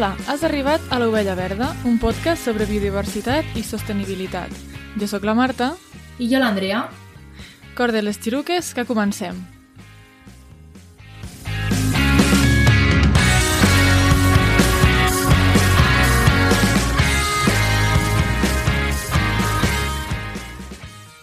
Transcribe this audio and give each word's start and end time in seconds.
Hola, 0.00 0.16
has 0.32 0.40
arribat 0.48 0.80
a 0.88 0.96
l'Ovella 0.96 1.34
Verda, 1.36 1.66
un 1.84 1.98
podcast 2.00 2.46
sobre 2.48 2.64
biodiversitat 2.64 3.44
i 3.52 3.60
sostenibilitat. 3.60 4.48
Jo 4.96 5.04
sóc 5.04 5.26
la 5.28 5.34
Marta. 5.36 5.74
I 6.16 6.24
jo 6.30 6.40
l'Andrea. 6.40 6.86
Cor 7.76 7.92
de 7.92 8.00
les 8.00 8.16
xiruques, 8.16 8.72
que 8.72 8.86
comencem. 8.88 9.36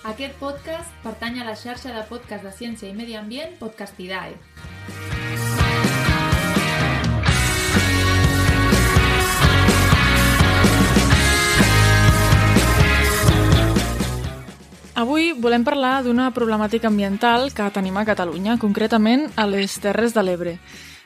Aquest 0.06 0.38
podcast 0.38 0.94
pertany 1.02 1.42
a 1.42 1.50
la 1.50 1.58
xarxa 1.58 1.98
de 1.98 2.06
podcast 2.14 2.46
de 2.46 2.54
ciència 2.54 2.94
i 2.94 2.94
medi 2.94 3.18
ambient 3.18 3.58
Podcastidae. 3.58 4.38
Avui 14.98 15.30
volem 15.38 15.62
parlar 15.62 16.00
d'una 16.02 16.32
problemàtica 16.34 16.90
ambiental 16.90 17.52
que 17.54 17.68
tenim 17.70 18.00
a 18.00 18.06
Catalunya, 18.06 18.56
concretament 18.58 19.28
a 19.38 19.44
les 19.46 19.76
Terres 19.78 20.16
de 20.16 20.24
l'Ebre. 20.26 20.56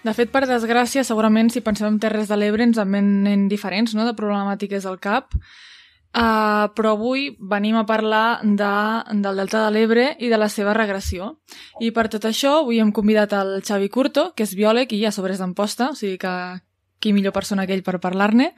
De 0.08 0.14
fet, 0.16 0.32
per 0.32 0.46
desgràcia, 0.48 1.04
segurament 1.04 1.50
si 1.52 1.60
pensem 1.60 1.90
en 1.90 1.98
Terres 2.00 2.32
de 2.32 2.38
l'Ebre 2.40 2.64
ens 2.64 2.80
en 2.80 2.88
venen 2.88 3.50
diferents 3.52 3.92
no?, 3.92 4.06
de 4.08 4.16
problemàtiques 4.16 4.88
al 4.88 4.96
cap, 5.04 5.36
uh, 5.36 6.72
però 6.72 6.96
avui 6.96 7.34
venim 7.52 7.76
a 7.76 7.84
parlar 7.84 8.40
de, 8.48 8.72
del 9.12 9.44
Delta 9.44 9.66
de 9.66 9.76
l'Ebre 9.76 10.08
i 10.24 10.32
de 10.32 10.40
la 10.40 10.48
seva 10.48 10.72
regressió. 10.72 11.34
I 11.84 11.92
per 11.92 12.08
tot 12.16 12.32
això, 12.32 12.62
avui 12.62 12.80
hem 12.80 12.96
convidat 12.96 13.36
el 13.44 13.58
Xavi 13.60 13.92
Curto, 13.92 14.30
que 14.32 14.48
és 14.48 14.56
biòleg 14.56 14.96
i 14.96 15.04
ja 15.04 15.12
sobres 15.12 15.44
d'emposta, 15.44 15.92
o 15.92 16.00
sigui 16.00 16.16
que 16.16 16.36
qui 17.02 17.12
millor 17.12 17.34
persona 17.36 17.68
que 17.68 17.76
ell 17.76 17.84
per 17.84 18.00
parlar-ne, 18.00 18.54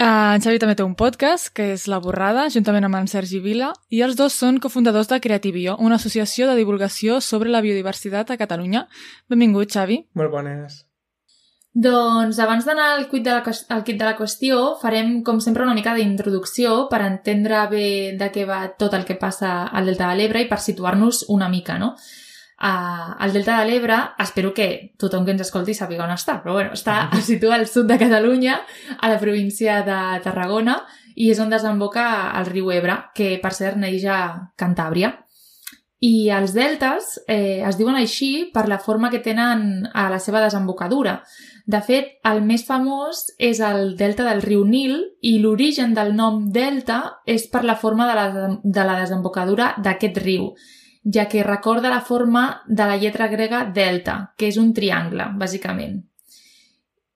Uh, 0.00 0.32
en 0.32 0.40
Xavi 0.40 0.56
també 0.56 0.72
té 0.72 0.80
un 0.80 0.94
podcast, 0.96 1.50
que 1.52 1.74
és 1.74 1.82
La 1.92 1.98
Borrada, 2.00 2.46
juntament 2.48 2.86
amb 2.86 2.96
en 2.96 3.08
Sergi 3.10 3.36
Vila, 3.44 3.66
i 3.92 3.98
els 4.00 4.16
dos 4.16 4.32
són 4.32 4.56
cofundadors 4.56 5.10
de 5.10 5.18
Creativio, 5.20 5.74
una 5.76 5.98
associació 6.00 6.46
de 6.48 6.54
divulgació 6.56 7.18
sobre 7.20 7.52
la 7.52 7.60
biodiversitat 7.60 8.32
a 8.32 8.38
Catalunya. 8.40 8.86
Benvingut, 9.28 9.68
Xavi. 9.68 9.98
Molt 10.16 10.32
bones. 10.32 10.86
Doncs 11.76 12.40
abans 12.40 12.64
d'anar 12.64 12.86
al, 12.94 13.04
quid 13.12 13.28
de 13.28 13.36
la, 13.36 13.54
al 13.76 13.84
quid 13.84 14.00
de 14.00 14.08
la 14.08 14.16
qüestió, 14.16 14.62
farem, 14.80 15.18
com 15.22 15.36
sempre, 15.44 15.68
una 15.68 15.76
mica 15.76 15.92
d'introducció 15.94 16.86
per 16.88 17.02
entendre 17.04 17.60
bé 17.68 17.86
de 18.16 18.30
què 18.32 18.48
va 18.48 18.62
tot 18.80 18.96
el 18.96 19.04
que 19.04 19.20
passa 19.20 19.66
al 19.68 19.92
Delta 19.92 20.08
de 20.08 20.16
l'Ebre 20.16 20.40
i 20.40 20.48
per 20.48 20.62
situar-nos 20.64 21.26
una 21.28 21.52
mica, 21.52 21.76
no? 21.76 21.92
Uh, 22.60 23.16
el 23.24 23.32
Delta 23.32 23.58
de 23.58 23.70
l'Ebre, 23.70 23.96
espero 24.18 24.52
que 24.52 24.92
tothom 25.00 25.24
que 25.24 25.32
ens 25.32 25.46
escolti 25.46 25.72
sàpiga 25.72 26.04
on 26.04 26.10
està, 26.12 26.34
però 26.42 26.58
bueno, 26.58 26.74
està, 26.76 27.06
es 27.16 27.24
situa 27.30 27.54
al 27.56 27.64
sud 27.64 27.86
de 27.88 27.96
Catalunya, 27.96 28.58
a 29.00 29.08
la 29.08 29.16
província 29.22 29.78
de 29.86 30.00
Tarragona, 30.20 30.74
i 31.16 31.30
és 31.32 31.40
on 31.40 31.48
desemboca 31.48 32.04
el 32.36 32.50
riu 32.50 32.68
Ebre, 32.74 32.98
que 33.16 33.38
per 33.40 33.54
cert 33.56 33.80
neix 33.80 34.04
a 34.04 34.20
Cantàbria. 34.60 35.14
I 36.04 36.28
els 36.32 36.52
deltes 36.56 37.14
eh, 37.28 37.60
es 37.64 37.76
diuen 37.80 37.96
així 37.96 38.50
per 38.52 38.66
la 38.68 38.78
forma 38.80 39.08
que 39.12 39.20
tenen 39.24 39.86
a 39.92 40.06
la 40.12 40.18
seva 40.20 40.40
desembocadura. 40.44 41.18
De 41.64 41.80
fet, 41.84 42.18
el 42.28 42.42
més 42.44 42.66
famós 42.68 43.26
és 43.38 43.60
el 43.64 43.96
delta 43.96 44.24
del 44.28 44.40
riu 44.44 44.66
Nil 44.68 44.98
i 45.24 45.38
l'origen 45.40 45.96
del 45.96 46.12
nom 46.16 46.46
delta 46.52 47.22
és 47.24 47.48
per 47.52 47.64
la 47.64 47.76
forma 47.76 48.08
de 48.08 48.16
la, 48.20 48.28
de 48.64 48.86
la 48.88 48.98
desembocadura 49.00 49.74
d'aquest 49.80 50.20
riu 50.24 50.50
ja 51.04 51.28
que 51.28 51.42
recorda 51.42 51.90
la 51.90 52.00
forma 52.00 52.62
de 52.66 52.86
la 52.86 52.96
lletra 52.96 53.28
grega 53.28 53.64
delta, 53.64 54.34
que 54.36 54.48
és 54.48 54.58
un 54.60 54.74
triangle, 54.74 55.30
bàsicament. 55.40 56.02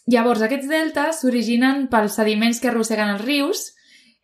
Llavors, 0.07 0.43
aquests 0.45 0.69
deltes 0.69 1.21
s'originen 1.23 1.87
pels 1.93 2.17
sediments 2.19 2.61
que 2.61 2.69
arrosseguen 2.69 3.15
els 3.15 3.25
rius, 3.25 3.71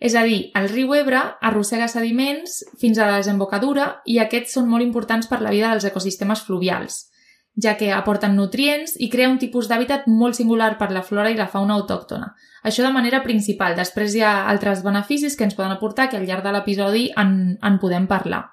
és 0.00 0.16
a 0.16 0.24
dir, 0.24 0.50
el 0.56 0.68
riu 0.72 0.94
Ebre 0.96 1.20
arrossega 1.44 1.88
sediments 1.88 2.62
fins 2.80 2.98
a 2.98 3.06
la 3.08 3.20
desembocadura 3.20 4.00
i 4.08 4.18
aquests 4.20 4.56
són 4.56 4.68
molt 4.68 4.84
importants 4.84 5.28
per 5.28 5.42
la 5.44 5.52
vida 5.52 5.72
dels 5.72 5.84
ecosistemes 5.84 6.40
fluvials, 6.46 7.10
ja 7.56 7.76
que 7.76 7.90
aporten 7.92 8.36
nutrients 8.36 8.96
i 8.96 9.10
crea 9.12 9.28
un 9.28 9.38
tipus 9.38 9.68
d'hàbitat 9.68 10.08
molt 10.08 10.36
singular 10.40 10.78
per 10.80 10.88
la 10.92 11.04
flora 11.04 11.32
i 11.32 11.36
la 11.36 11.48
fauna 11.48 11.76
autòctona. 11.76 12.32
Això 12.64 12.84
de 12.84 12.92
manera 12.92 13.22
principal. 13.24 13.76
Després 13.76 14.16
hi 14.16 14.24
ha 14.24 14.46
altres 14.48 14.82
beneficis 14.84 15.36
que 15.36 15.44
ens 15.44 15.56
poden 15.56 15.72
aportar 15.72 16.08
que 16.08 16.16
al 16.16 16.26
llarg 16.28 16.44
de 16.44 16.52
l'episodi 16.52 17.10
en, 17.16 17.58
en 17.60 17.78
podem 17.80 18.08
parlar 18.08 18.46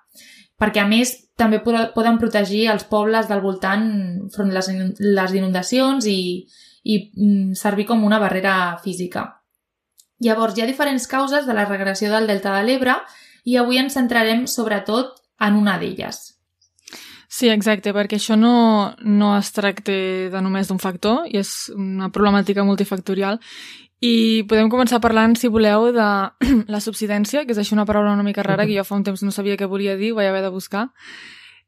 perquè 0.57 0.83
a 0.83 0.89
més 0.89 1.13
també 1.37 1.59
poden 1.61 2.17
protegir 2.17 2.65
els 2.71 2.87
pobles 2.89 3.27
del 3.29 3.43
voltant 3.43 3.85
front 4.33 4.53
les, 4.53 4.69
les 4.99 5.35
inundacions 5.37 6.07
i, 6.09 6.47
i 6.83 6.95
mm, 7.13 7.53
servir 7.59 7.85
com 7.89 8.03
una 8.03 8.19
barrera 8.19 8.77
física. 8.83 9.27
Llavors, 10.23 10.57
hi 10.57 10.63
ha 10.63 10.69
diferents 10.69 11.05
causes 11.07 11.45
de 11.45 11.53
la 11.53 11.67
regressió 11.69 12.09
del 12.09 12.25
Delta 12.25 12.55
de 12.57 12.65
l'Ebre 12.65 12.97
i 13.45 13.59
avui 13.61 13.77
ens 13.77 13.93
centrarem 13.93 14.47
sobretot 14.49 15.13
en 15.45 15.59
una 15.61 15.77
d'elles. 15.77 16.23
Sí, 17.27 17.49
exacte, 17.51 17.91
perquè 17.93 18.17
això 18.17 18.37
no, 18.39 18.95
no 19.03 19.33
es 19.37 19.51
tracta 19.53 19.93
de 20.31 20.41
només 20.41 20.71
d'un 20.71 20.79
factor 20.79 21.27
i 21.27 21.37
és 21.41 21.67
una 21.75 22.07
problemàtica 22.09 22.63
multifactorial 22.65 23.37
i 24.03 24.45
podem 24.49 24.69
començar 24.69 25.01
parlant, 25.01 25.33
si 25.39 25.49
voleu, 25.49 25.89
de 25.95 26.09
la 26.73 26.81
subsidència, 26.83 27.45
que 27.45 27.55
és 27.55 27.61
això 27.61 27.73
una 27.73 27.87
paraula 27.89 28.13
una 28.13 28.25
mica 28.25 28.45
rara 28.45 28.67
que 28.67 28.75
jo 28.77 28.85
fa 28.85 28.97
un 28.99 29.07
temps 29.07 29.23
no 29.25 29.33
sabia 29.33 29.57
què 29.57 29.65
volia 29.69 29.97
dir, 29.97 30.11
ho 30.13 30.19
vaig 30.19 30.29
haver 30.29 30.43
de 30.45 30.53
buscar. 30.53 30.87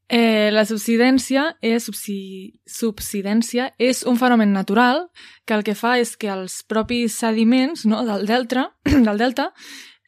Eh, 0.09 0.49
la 0.49 0.63
subsidència 0.65 1.43
és, 1.61 1.85
subsi, 1.85 2.19
subsidència 2.65 3.67
és 3.77 4.01
un 4.09 4.17
fenomen 4.17 4.53
natural 4.53 5.05
que 5.45 5.53
el 5.53 5.61
que 5.65 5.77
fa 5.77 5.99
és 6.01 6.15
que 6.17 6.31
els 6.33 6.63
propis 6.65 7.19
sediments 7.21 7.85
no, 7.85 8.01
del, 8.07 8.25
delta, 8.25 8.71
del 8.89 9.21
delta 9.21 9.51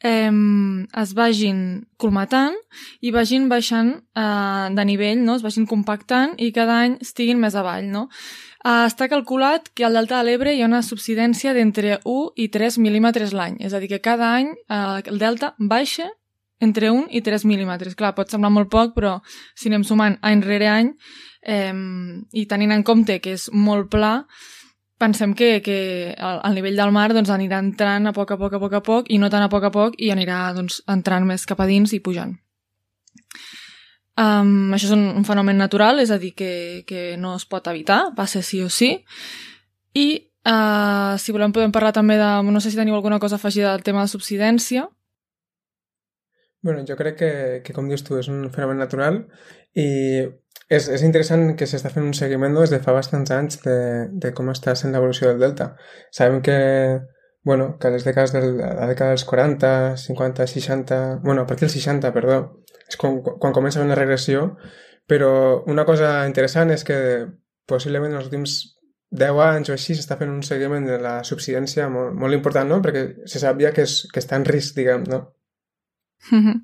eh, 0.01 0.31
es 1.01 1.13
vagin 1.13 1.59
colmatant 2.01 2.57
i 3.01 3.13
vagin 3.13 3.45
baixant 3.49 3.93
eh, 4.17 4.69
de 4.73 4.85
nivell, 4.89 5.21
no? 5.21 5.37
es 5.37 5.45
vagin 5.45 5.69
compactant 5.69 6.33
i 6.41 6.49
cada 6.53 6.81
any 6.85 6.97
estiguin 7.01 7.41
més 7.41 7.57
avall. 7.57 7.85
No? 7.93 8.07
Uh, 8.61 8.85
està 8.85 9.07
calculat 9.09 9.71
que 9.73 9.87
al 9.87 9.95
Delta 9.97 10.19
de 10.19 10.27
l'Ebre 10.27 10.53
hi 10.53 10.61
ha 10.61 10.69
una 10.69 10.83
subsidència 10.85 11.55
d'entre 11.57 11.97
1 12.05 12.33
i 12.37 12.47
3 12.53 12.77
mil·límetres 12.83 13.33
l'any. 13.33 13.57
És 13.59 13.73
a 13.73 13.81
dir, 13.81 13.89
que 13.89 14.01
cada 14.05 14.35
any 14.37 14.51
uh, 14.69 15.01
el 15.01 15.17
Delta 15.21 15.55
baixa 15.57 16.11
entre 16.61 16.91
1 16.93 17.09
i 17.09 17.23
3 17.25 17.43
mil·límetres. 17.49 17.97
Clar, 17.97 18.13
pot 18.13 18.29
semblar 18.29 18.53
molt 18.53 18.69
poc, 18.69 18.93
però 18.93 19.17
si 19.57 19.71
anem 19.71 19.83
sumant 19.87 20.19
any 20.21 20.43
rere 20.45 20.69
any 20.69 20.91
eh, 21.41 21.73
i 22.37 22.45
tenint 22.45 22.71
en 22.75 22.83
compte 22.85 23.17
que 23.19 23.33
és 23.33 23.47
molt 23.51 23.89
pla, 23.89 24.19
pensem 25.01 25.33
que, 25.33 25.55
que 25.65 25.79
el, 26.13 26.39
el 26.45 26.57
nivell 26.59 26.77
del 26.77 26.93
mar 26.93 27.09
doncs, 27.15 27.33
anirà 27.33 27.59
entrant 27.65 28.07
a 28.07 28.13
poc 28.13 28.35
a 28.35 28.37
poc, 28.37 28.53
a 28.53 28.61
poc 28.61 28.77
a 28.77 28.83
poc, 28.85 29.09
i 29.09 29.17
no 29.17 29.31
tan 29.33 29.41
a 29.41 29.49
poc 29.49 29.65
a 29.65 29.73
poc, 29.73 29.97
i 29.97 30.11
anirà 30.13 30.43
doncs, 30.53 30.83
entrant 30.91 31.25
més 31.25 31.47
cap 31.49 31.65
a 31.65 31.69
dins 31.69 31.97
i 31.97 32.01
pujant. 32.05 32.37
Um, 34.19 34.73
això 34.75 34.89
és 34.89 34.95
un, 34.95 35.05
un 35.21 35.25
fenomen 35.27 35.57
natural, 35.57 36.01
és 36.03 36.11
a 36.11 36.19
dir, 36.19 36.33
que, 36.35 36.83
que 36.87 37.15
no 37.17 37.35
es 37.37 37.45
pot 37.47 37.67
evitar, 37.71 38.11
passa 38.17 38.43
sí 38.43 38.59
o 38.63 38.69
sí. 38.69 38.93
I 39.95 40.07
uh, 40.47 41.15
si 41.21 41.35
volem 41.35 41.53
podem 41.55 41.71
parlar 41.71 41.93
també 41.95 42.19
de... 42.19 42.31
No 42.47 42.59
sé 42.59 42.71
si 42.71 42.79
teniu 42.79 42.97
alguna 42.97 43.19
cosa 43.19 43.39
afegida 43.39 43.71
del 43.71 43.87
tema 43.87 44.03
de 44.03 44.11
subsidència. 44.11 44.89
bueno, 46.61 46.83
jo 46.87 46.95
crec 46.95 47.17
que, 47.17 47.31
que, 47.65 47.73
com 47.73 47.87
dius 47.89 48.03
tu, 48.05 48.19
és 48.21 48.27
un 48.29 48.45
fenomen 48.53 48.77
natural 48.77 49.23
i 49.73 49.87
és, 50.71 50.87
és 50.87 51.01
interessant 51.03 51.55
que 51.57 51.67
s'està 51.67 51.89
fent 51.93 52.05
un 52.05 52.13
seguiment 52.17 52.53
des 52.55 52.71
de 52.73 52.79
fa 52.85 52.93
bastants 52.95 53.33
anys 53.35 53.59
de, 53.65 53.77
de 54.23 54.31
com 54.37 54.51
està 54.53 54.75
sent 54.77 54.93
l'evolució 54.93 55.31
del 55.31 55.41
delta. 55.41 55.71
Sabem 56.15 56.39
que, 56.45 56.57
bueno, 57.43 57.73
que 57.79 57.89
a 57.89 57.95
les 57.95 58.05
dècades 58.07 58.35
del, 58.35 58.53
la 58.61 58.87
dècada 58.87 59.15
dels 59.15 59.25
40, 59.25 59.97
50, 59.97 60.47
60... 60.47 61.01
Bueno, 61.25 61.43
a 61.43 61.47
partir 61.49 61.67
dels 61.67 61.79
60, 61.79 62.13
perdó, 62.13 62.37
és 62.91 62.99
quan, 62.99 63.21
quan 63.23 63.55
comença 63.55 63.83
una 63.83 63.97
regressió, 63.97 64.51
però 65.07 65.31
una 65.71 65.85
cosa 65.87 66.21
interessant 66.27 66.73
és 66.75 66.83
que 66.87 66.97
possiblement 67.67 68.11
en 68.11 68.19
els 68.19 68.27
últims 68.27 68.57
10 69.11 69.39
anys 69.43 69.71
o 69.71 69.75
així 69.75 69.95
s'està 69.95 70.17
fent 70.19 70.31
un 70.31 70.43
seguiment 70.43 70.87
de 70.87 70.97
la 71.01 71.17
subsidència 71.27 71.89
molt, 71.91 72.15
molt 72.19 72.35
important, 72.35 72.69
no? 72.71 72.79
Perquè 72.83 73.27
se 73.27 73.41
sabia 73.43 73.73
que, 73.75 73.83
és, 73.87 74.05
que 74.11 74.23
està 74.23 74.39
en 74.39 74.47
risc, 74.47 74.75
diguem, 74.77 75.07
no? 75.07 75.23
Mm 76.31 76.41
-hmm. 76.43 76.59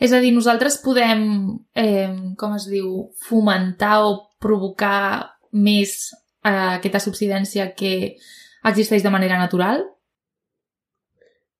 És 0.00 0.12
a 0.12 0.20
dir, 0.20 0.32
nosaltres 0.32 0.78
podem, 0.84 1.58
eh, 1.74 2.08
com 2.36 2.54
es 2.54 2.66
diu, 2.66 3.12
fomentar 3.28 4.06
o 4.06 4.32
provocar 4.40 5.36
més 5.52 6.12
eh, 6.44 6.76
aquesta 6.78 7.00
subsidència 7.00 7.74
que 7.74 8.16
existeix 8.64 9.02
de 9.02 9.10
manera 9.10 9.38
natural? 9.38 9.84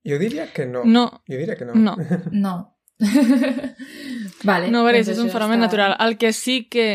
Jo 0.05 0.19
diria 0.19 0.53
que 0.53 0.67
no. 0.67 0.85
No. 0.85 1.23
Jo 1.29 1.37
diria 1.37 1.57
que 1.57 1.65
no. 1.65 1.75
No. 1.75 1.97
no. 2.33 2.76
vale, 4.49 4.71
no, 4.71 4.81
a 4.81 4.87
veure, 4.89 5.03
doncs 5.03 5.13
és 5.13 5.23
un 5.23 5.31
fenomen 5.33 5.61
està... 5.61 5.67
natural. 5.69 5.97
El 6.07 6.17
que 6.21 6.33
sí 6.33 6.65
que 6.71 6.89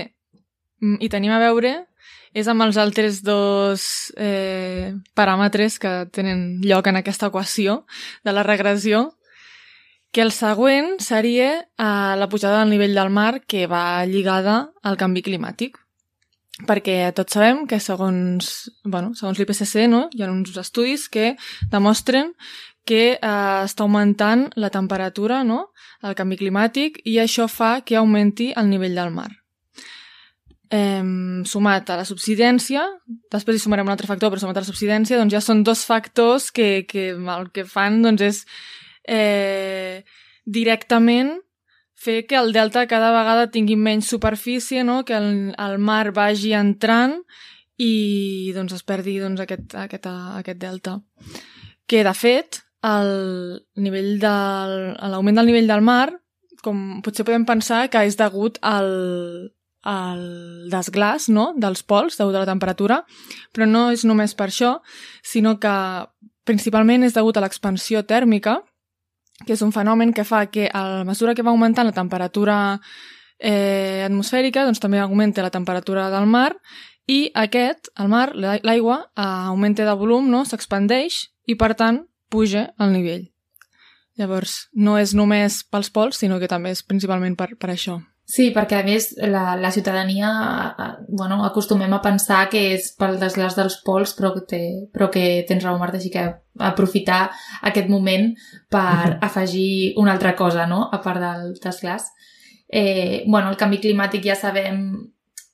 mm, 0.82 1.00
hi 1.02 1.10
tenim 1.14 1.34
a 1.34 1.42
veure 1.42 1.76
és 2.34 2.48
amb 2.48 2.64
els 2.64 2.78
altres 2.80 3.22
dos 3.28 3.84
eh, 4.16 4.94
paràmetres 5.18 5.78
que 5.84 5.92
tenen 6.16 6.62
lloc 6.64 6.88
en 6.88 7.02
aquesta 7.02 7.28
equació 7.28 7.84
de 8.24 8.34
la 8.34 8.46
regressió, 8.48 9.10
que 10.12 10.24
el 10.24 10.32
següent 10.36 10.98
seria 11.04 11.52
eh, 11.62 12.16
la 12.18 12.30
pujada 12.32 12.62
del 12.62 12.72
nivell 12.72 12.96
del 12.96 13.12
mar 13.12 13.44
que 13.46 13.68
va 13.68 14.06
lligada 14.06 14.72
al 14.84 15.00
canvi 15.00 15.24
climàtic. 15.24 15.78
perquè 16.68 17.10
tots 17.18 17.34
sabem 17.34 17.64
que 17.66 17.80
segons, 17.82 18.70
bueno, 18.84 19.16
segons 19.18 19.40
l'IPCC 19.40 19.88
no? 19.90 20.10
hi 20.14 20.22
ha 20.22 20.28
uns 20.30 20.54
estudis 20.62 21.08
que 21.10 21.32
demostren 21.72 22.36
que 22.86 23.04
eh, 23.14 23.62
està 23.66 23.86
augmentant 23.86 24.48
la 24.60 24.72
temperatura, 24.74 25.44
no? 25.48 25.72
el 26.04 26.16
canvi 26.18 26.40
climàtic, 26.40 27.02
i 27.06 27.20
això 27.22 27.48
fa 27.52 27.80
que 27.86 28.00
augmenti 28.00 28.52
el 28.58 28.72
nivell 28.72 28.98
del 28.98 29.14
mar. 29.14 29.30
Eh, 30.72 31.04
sumat 31.46 31.90
a 31.92 32.00
la 32.00 32.08
subsidència, 32.08 32.86
després 33.32 33.60
hi 33.60 33.64
sumarem 33.66 33.90
un 33.90 33.94
altre 33.94 34.10
factor, 34.10 34.32
però 34.32 34.42
sumat 34.42 34.58
a 34.58 34.64
la 34.64 34.70
subsidència, 34.70 35.20
doncs 35.20 35.36
ja 35.36 35.44
són 35.44 35.66
dos 35.68 35.84
factors 35.86 36.50
que, 36.56 36.88
que 36.88 37.12
el 37.14 37.52
que 37.54 37.68
fan 37.68 38.02
doncs, 38.06 38.24
és 38.24 38.44
eh, 39.08 40.04
directament 40.46 41.38
fer 42.02 42.26
que 42.26 42.40
el 42.40 42.50
delta 42.56 42.88
cada 42.90 43.12
vegada 43.14 43.52
tingui 43.54 43.78
menys 43.78 44.10
superfície, 44.10 44.84
no? 44.84 45.04
que 45.06 45.14
el, 45.14 45.54
el 45.54 45.78
mar 45.78 46.12
vagi 46.16 46.56
entrant 46.58 47.20
i 47.82 48.52
doncs, 48.56 48.74
es 48.78 48.86
perdi 48.86 49.20
doncs, 49.22 49.42
aquest, 49.44 49.76
aquest, 49.78 50.08
aquest 50.42 50.62
delta. 50.62 50.98
Que, 51.86 52.04
de 52.08 52.14
fet, 52.16 52.62
el 52.82 53.12
nivell 53.78 54.18
del, 54.22 54.76
l'augment 55.14 55.38
del 55.38 55.50
nivell 55.52 55.70
del 55.70 55.84
mar, 55.86 56.10
com 56.66 57.02
potser 57.06 57.26
podem 57.26 57.46
pensar 57.46 57.88
que 57.94 58.04
és 58.06 58.18
degut 58.18 58.58
al, 58.66 58.90
al 59.82 60.22
desglàs 60.70 61.30
no? 61.34 61.52
dels 61.58 61.84
pols, 61.84 62.18
degut 62.20 62.36
a 62.36 62.44
la 62.44 62.50
temperatura, 62.50 63.02
però 63.54 63.68
no 63.70 63.88
és 63.94 64.06
només 64.06 64.36
per 64.38 64.50
això, 64.50 64.76
sinó 65.26 65.58
que 65.62 65.74
principalment 66.46 67.06
és 67.06 67.18
degut 67.18 67.38
a 67.38 67.46
l'expansió 67.46 68.04
tèrmica, 68.06 68.60
que 69.46 69.56
és 69.56 69.64
un 69.66 69.74
fenomen 69.74 70.14
que 70.14 70.26
fa 70.26 70.46
que 70.54 70.70
a 70.74 71.04
mesura 71.06 71.34
que 71.34 71.46
va 71.46 71.54
augmentant 71.54 71.88
la 71.88 71.98
temperatura 71.98 72.56
eh, 73.40 74.06
atmosfèrica, 74.06 74.66
doncs 74.66 74.82
també 74.82 75.02
augmenta 75.02 75.42
la 75.42 75.54
temperatura 75.54 76.10
del 76.14 76.30
mar 76.30 76.54
i 77.10 77.32
aquest, 77.34 77.90
el 77.98 78.10
mar, 78.10 78.32
l'aigua, 78.38 79.02
eh, 79.18 79.26
augmenta 79.50 79.86
de 79.86 79.98
volum, 79.98 80.30
no? 80.30 80.46
s'expandeix 80.46 81.24
i, 81.50 81.58
per 81.58 81.74
tant, 81.74 82.04
puja 82.32 82.70
el 82.80 82.96
nivell. 82.96 83.28
Llavors, 84.20 84.68
no 84.74 84.98
és 85.00 85.16
només 85.18 85.62
pels 85.72 85.92
pols, 85.94 86.20
sinó 86.20 86.40
que 86.40 86.50
també 86.52 86.74
és 86.76 86.84
principalment 86.84 87.38
per, 87.40 87.54
per 87.60 87.72
això. 87.74 88.00
Sí, 88.32 88.48
perquè 88.56 88.78
a 88.80 88.86
més 88.88 89.10
la, 89.28 89.58
la 89.60 89.72
ciutadania 89.76 90.30
bueno, 91.10 91.42
acostumem 91.44 91.92
a 91.92 92.00
pensar 92.04 92.46
que 92.52 92.62
és 92.78 92.92
pel 92.96 93.18
desglàs 93.20 93.58
dels 93.58 93.76
pols 93.84 94.14
però 94.16 94.32
que, 94.36 94.44
té, 94.48 94.62
però 94.94 95.10
que 95.12 95.24
tens 95.50 95.66
raó 95.66 95.80
Marta, 95.82 96.00
així 96.00 96.14
que 96.14 96.24
aprofitar 96.64 97.26
aquest 97.68 97.90
moment 97.92 98.30
per 98.72 99.18
afegir 99.28 99.98
una 100.00 100.14
altra 100.16 100.36
cosa 100.40 100.68
no? 100.70 100.86
a 100.92 101.02
part 101.04 101.20
del 101.20 101.50
desglàs. 101.60 102.08
Eh, 102.72 103.26
bueno, 103.28 103.50
el 103.52 103.60
canvi 103.60 103.82
climàtic 103.84 104.24
ja 104.30 104.38
sabem 104.40 104.86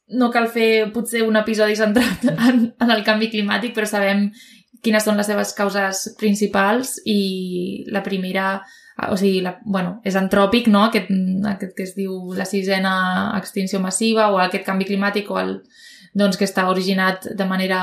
no 0.07 0.29
cal 0.31 0.45
fer 0.47 0.91
potser 0.93 1.25
un 1.25 1.35
episodi 1.39 1.75
centrat 1.75 2.29
en, 2.29 2.61
en 2.77 2.93
el 2.93 3.01
canvi 3.07 3.31
climàtic, 3.33 3.73
però 3.75 3.89
sabem 3.89 4.27
quines 4.83 5.05
són 5.05 5.17
les 5.17 5.27
seves 5.29 5.53
causes 5.57 6.03
principals 6.19 6.97
i 7.05 7.85
la 7.93 8.03
primera 8.05 8.57
o 9.11 9.15
sigui, 9.17 9.41
la, 9.45 9.59
bueno, 9.61 9.99
és 10.07 10.15
antròpic, 10.17 10.71
no?, 10.73 10.87
aquest, 10.87 11.11
aquest 11.45 11.75
que 11.77 11.85
es 11.85 11.93
diu 11.93 12.33
la 12.33 12.47
sisena 12.49 12.93
extinció 13.37 13.79
massiva 13.79 14.31
o 14.33 14.39
aquest 14.41 14.65
canvi 14.65 14.87
climàtic 14.89 15.29
o 15.29 15.37
el, 15.37 15.51
doncs, 16.17 16.37
que 16.39 16.47
està 16.47 16.65
originat 16.71 17.27
de 17.37 17.45
manera 17.45 17.81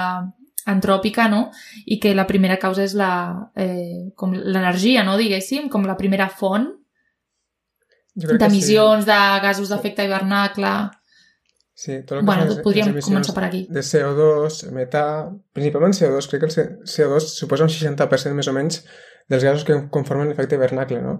antròpica, 0.66 1.28
no? 1.30 1.50
I 1.86 2.00
que 2.02 2.16
la 2.16 2.26
primera 2.26 2.56
causa 2.58 2.82
és 2.82 2.96
la, 2.98 3.12
eh, 3.54 4.10
com 4.18 4.34
l'energia, 4.34 5.04
no?, 5.06 5.14
diguéssim, 5.20 5.68
com 5.70 5.86
la 5.86 5.94
primera 6.00 6.26
font 6.32 6.66
d'emissions 8.14 9.04
sí. 9.04 9.10
de 9.10 9.22
gasos 9.46 9.70
d'efecte 9.70 10.06
hivernacle... 10.06 10.74
Sí, 11.74 11.96
tot 12.06 12.20
el 12.20 12.22
que 12.22 12.26
bueno, 12.28 12.54
podríem 12.62 12.92
començar 13.02 13.34
per 13.34 13.48
aquí. 13.48 13.64
De 13.74 13.82
CO2, 13.82 14.60
metà... 14.74 15.02
Principalment 15.56 15.96
CO2, 15.98 16.28
crec 16.30 16.44
que 16.44 16.62
el 16.62 16.68
CO2 16.86 17.26
suposa 17.34 17.66
un 17.66 17.72
60% 17.74 18.38
més 18.38 18.50
o 18.50 18.54
menys 18.54 18.84
dels 19.32 19.42
gasos 19.42 19.64
que 19.66 19.76
conformen 19.90 20.30
l'efecte 20.30 20.54
hivernacle, 20.54 21.00
no? 21.02 21.16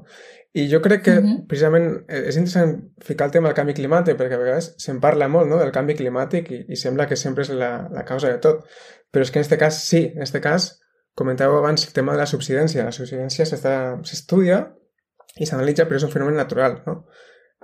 I 0.55 0.69
jo 0.71 0.79
crec 0.85 1.03
que, 1.03 1.17
uh 1.19 1.25
-huh. 1.25 1.47
precisament, 1.51 2.05
eh, 2.07 2.29
és 2.29 2.37
interessant 2.37 2.93
ficar 3.03 3.27
el 3.27 3.33
tema 3.33 3.49
del 3.49 3.57
canvi 3.57 3.75
climàtic, 3.75 4.17
perquè 4.17 4.35
a 4.35 4.43
vegades 4.45 4.75
se'n 4.79 5.01
parla 5.01 5.29
molt, 5.29 5.49
no?, 5.49 5.59
del 5.59 5.73
canvi 5.73 5.95
climàtic 5.95 6.51
i, 6.51 6.65
i 6.69 6.77
sembla 6.77 7.09
que 7.09 7.17
sempre 7.17 7.43
és 7.43 7.51
la, 7.51 7.89
la 7.91 8.05
causa 8.05 8.29
de 8.29 8.39
tot. 8.39 8.65
Però 9.11 9.23
és 9.23 9.31
que 9.31 9.41
en 9.41 9.45
aquest 9.45 9.61
cas, 9.61 9.75
sí, 9.89 10.13
en 10.15 10.23
aquest 10.23 10.41
cas, 10.41 10.81
comentàveu 11.17 11.59
abans 11.59 11.87
el 11.87 11.93
tema 11.93 12.13
de 12.13 12.19
la 12.19 12.27
subsidència. 12.27 12.85
La 12.85 12.93
subsidència 12.93 13.45
s'estudia 13.47 14.75
i 15.39 15.47
s'analitza, 15.47 15.87
però 15.87 15.97
és 15.97 16.05
un 16.05 16.11
fenomen 16.11 16.37
natural, 16.37 16.83
no? 16.87 17.05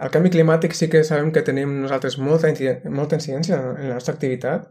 El 0.00 0.12
canvi 0.14 0.32
climàtic 0.32 0.74
sí 0.76 0.88
que 0.92 1.02
sabem 1.04 1.30
que 1.34 1.44
tenim 1.46 1.80
nosaltres 1.82 2.16
molta, 2.18 2.50
molta 2.88 3.18
incidència 3.20 3.58
en 3.58 3.88
la 3.90 3.98
nostra 3.98 4.14
activitat, 4.16 4.70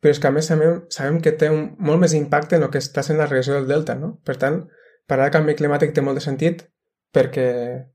però 0.00 0.14
és 0.14 0.20
que 0.20 0.28
a 0.28 0.34
més 0.34 0.48
sabem, 0.50 0.82
sabem 0.90 1.20
que 1.22 1.32
té 1.38 1.50
un, 1.52 1.64
molt 1.78 2.02
més 2.02 2.16
impacte 2.18 2.56
en 2.56 2.66
el 2.66 2.72
que 2.72 2.80
està 2.82 3.04
sent 3.06 3.20
la 3.20 3.28
regressió 3.28 3.58
del 3.58 3.68
delta, 3.68 3.94
no? 4.00 4.14
Per 4.26 4.36
tant, 4.40 4.62
parlar 5.10 5.28
de 5.28 5.36
canvi 5.36 5.56
climàtic 5.58 5.94
té 5.94 6.02
molt 6.04 6.18
de 6.18 6.24
sentit 6.24 6.64
perquè, 7.14 7.46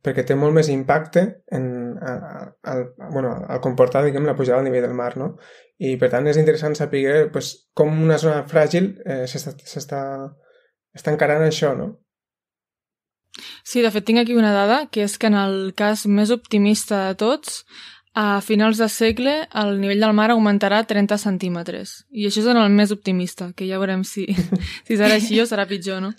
perquè 0.03 0.25
té 0.27 0.35
molt 0.35 0.55
més 0.55 0.69
impacte 0.71 1.23
en, 1.55 1.67
al, 2.01 2.87
bueno, 3.11 3.35
al 3.47 3.61
comportar 3.63 4.03
diguem, 4.05 4.27
la 4.27 4.35
pujada 4.35 4.61
del 4.61 4.69
nivell 4.69 4.87
del 4.87 4.97
mar. 4.97 5.13
No? 5.17 5.33
I 5.79 5.95
per 6.01 6.11
tant 6.13 6.27
és 6.31 6.39
interessant 6.39 6.75
saber 6.77 7.29
pues, 7.33 7.53
com 7.73 7.95
una 8.03 8.19
zona 8.21 8.43
fràgil 8.51 8.91
eh, 9.05 9.23
s'està 9.27 10.03
està 10.95 11.11
encarant 11.11 11.43
això. 11.45 11.73
No? 11.75 11.91
Sí, 13.63 13.81
de 13.81 13.91
fet 13.91 14.05
tinc 14.07 14.21
aquí 14.21 14.35
una 14.37 14.53
dada, 14.55 14.85
que 14.91 15.03
és 15.03 15.17
que 15.19 15.27
en 15.27 15.35
el 15.39 15.73
cas 15.75 16.05
més 16.07 16.31
optimista 16.31 17.07
de 17.09 17.17
tots, 17.19 17.63
a 18.15 18.39
finals 18.39 18.79
de 18.79 18.87
segle 18.87 19.33
el 19.61 19.73
nivell 19.81 19.99
del 19.99 20.13
mar 20.15 20.29
augmentarà 20.31 20.79
30 20.87 21.17
centímetres. 21.19 22.05
I 22.15 22.29
això 22.29 22.45
és 22.45 22.47
en 22.53 22.61
el 22.61 22.71
més 22.71 22.93
optimista, 22.95 23.49
que 23.55 23.67
ja 23.67 23.79
veurem 23.81 24.05
si, 24.07 24.29
si 24.87 24.95
serà 24.95 25.17
així 25.19 25.41
o 25.43 25.47
serà 25.49 25.67
pitjor, 25.67 25.99
no? 26.01 26.13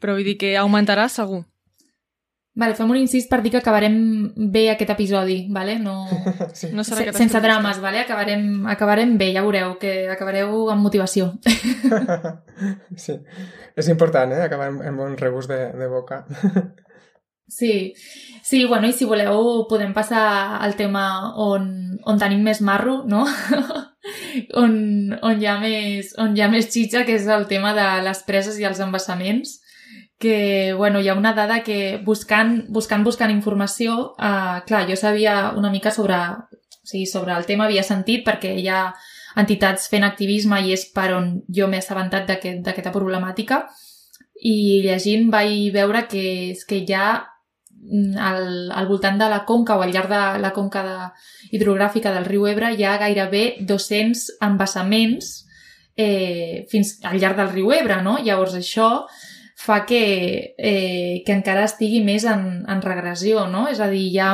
Però 0.00 0.16
vull 0.16 0.24
dir 0.24 0.38
que 0.40 0.56
augmentarà 0.56 1.10
segur. 1.12 1.44
Vale, 2.56 2.72
fem 2.72 2.88
un 2.88 2.96
incís 2.96 3.26
per 3.28 3.42
dir 3.44 3.50
que 3.52 3.60
acabarem 3.60 3.96
bé 4.52 4.62
aquest 4.72 4.94
episodi, 4.94 5.42
vale? 5.52 5.74
No, 5.78 6.06
sí. 6.56 6.70
no 6.72 6.86
serà 6.88 7.10
Se, 7.10 7.18
sense 7.18 7.42
drames, 7.44 7.82
vale? 7.84 8.00
Acabarem, 8.00 8.64
acabarem 8.72 9.12
bé, 9.20 9.28
ja 9.36 9.44
veureu, 9.44 9.74
que 9.82 10.06
acabareu 10.08 10.70
amb 10.72 10.86
motivació. 10.88 11.34
sí, 13.04 13.18
és 13.76 13.92
important, 13.92 14.32
eh? 14.32 14.46
Acabar 14.46 14.70
amb, 14.72 14.80
amb 14.88 15.04
un 15.04 15.20
regust 15.20 15.52
de, 15.52 15.60
de 15.76 15.92
boca. 15.92 16.24
Sí, 17.48 17.94
sí, 18.42 18.64
bueno, 18.66 18.88
i 18.90 18.92
si 18.92 19.06
voleu 19.06 19.68
podem 19.70 19.92
passar 19.94 20.58
al 20.58 20.72
tema 20.74 21.30
on, 21.38 21.68
on 22.02 22.18
tenim 22.18 22.40
més 22.42 22.58
marro, 22.58 23.04
no? 23.06 23.20
on, 24.62 24.72
on, 25.22 25.38
hi 25.38 25.46
ha 25.46 25.54
més, 25.62 26.10
on 26.18 26.34
hi 26.34 26.42
ha 26.42 26.48
més 26.50 26.66
xitxa, 26.72 27.04
que 27.06 27.14
és 27.14 27.28
el 27.30 27.46
tema 27.46 27.70
de 27.76 27.86
les 28.02 28.24
preses 28.26 28.58
i 28.58 28.66
els 28.66 28.82
embassaments 28.82 29.60
que, 30.18 30.72
bueno, 30.74 31.00
hi 31.00 31.08
ha 31.08 31.14
una 31.14 31.34
dada 31.34 31.62
que 31.62 32.00
buscant, 32.04 32.64
buscant, 32.68 33.04
buscant 33.04 33.30
informació, 33.30 34.14
eh, 34.18 34.62
clar, 34.66 34.86
jo 34.88 34.96
sabia 34.96 35.52
una 35.56 35.70
mica 35.70 35.90
sobre, 35.90 36.16
o 36.16 36.86
sigui, 36.86 37.06
sobre 37.06 37.36
el 37.36 37.46
tema, 37.46 37.66
havia 37.66 37.84
sentit 37.84 38.24
perquè 38.26 38.54
hi 38.56 38.68
ha 38.68 38.94
entitats 39.36 39.90
fent 39.92 40.04
activisme 40.06 40.62
i 40.64 40.72
és 40.72 40.86
per 40.96 41.10
on 41.12 41.30
jo 41.52 41.68
m'he 41.68 41.82
assabentat 41.82 42.26
d'aquesta 42.28 42.92
problemàtica 42.94 43.66
i 44.40 44.82
llegint 44.84 45.30
vaig 45.32 45.72
veure 45.74 46.06
que, 46.08 46.52
és 46.52 46.64
que 46.68 46.80
ha 46.96 47.08
mm, 47.20 48.16
al, 48.16 48.46
al 48.72 48.88
voltant 48.88 49.18
de 49.20 49.28
la 49.28 49.44
conca 49.44 49.76
o 49.76 49.84
al 49.84 49.92
llarg 49.92 50.08
de 50.12 50.22
la 50.40 50.52
conca 50.56 50.84
de, 50.86 50.96
hidrogràfica 51.56 52.12
del 52.14 52.28
riu 52.28 52.46
Ebre 52.48 52.72
hi 52.74 52.84
ha 52.84 52.96
gairebé 53.00 53.44
200 53.60 54.38
embassaments 54.48 55.32
eh, 55.96 56.66
fins 56.70 56.96
al 57.04 57.20
llarg 57.20 57.36
del 57.40 57.52
riu 57.52 57.72
Ebre, 57.72 58.00
no? 58.04 58.18
Llavors 58.24 58.56
això 58.56 59.06
fa 59.66 59.82
que, 59.88 60.54
eh, 60.56 61.22
que 61.26 61.34
encara 61.34 61.66
estigui 61.66 62.02
més 62.06 62.24
en, 62.30 62.64
en 62.70 62.82
regressió, 62.84 63.46
no? 63.50 63.66
És 63.72 63.82
a 63.82 63.90
dir, 63.90 64.06
ja 64.14 64.32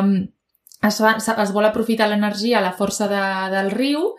es, 0.82 1.00
fa, 1.00 1.16
es 1.16 1.52
vol 1.56 1.68
aprofitar 1.68 2.10
l'energia, 2.10 2.62
la 2.64 2.76
força 2.76 3.08
de, 3.10 3.22
del 3.54 3.72
riu, 3.72 4.12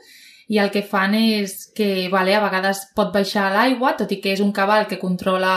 i 0.51 0.59
el 0.59 0.71
que 0.73 0.83
fan 0.83 1.15
és 1.15 1.69
que 1.77 2.09
vale, 2.11 2.35
a 2.35 2.43
vegades 2.43 2.87
pot 2.97 3.13
baixar 3.13 3.51
l'aigua, 3.53 3.95
tot 3.99 4.11
i 4.11 4.19
que 4.23 4.33
és 4.33 4.41
un 4.43 4.51
cabal 4.55 4.87
que 4.89 4.99
controla 5.01 5.55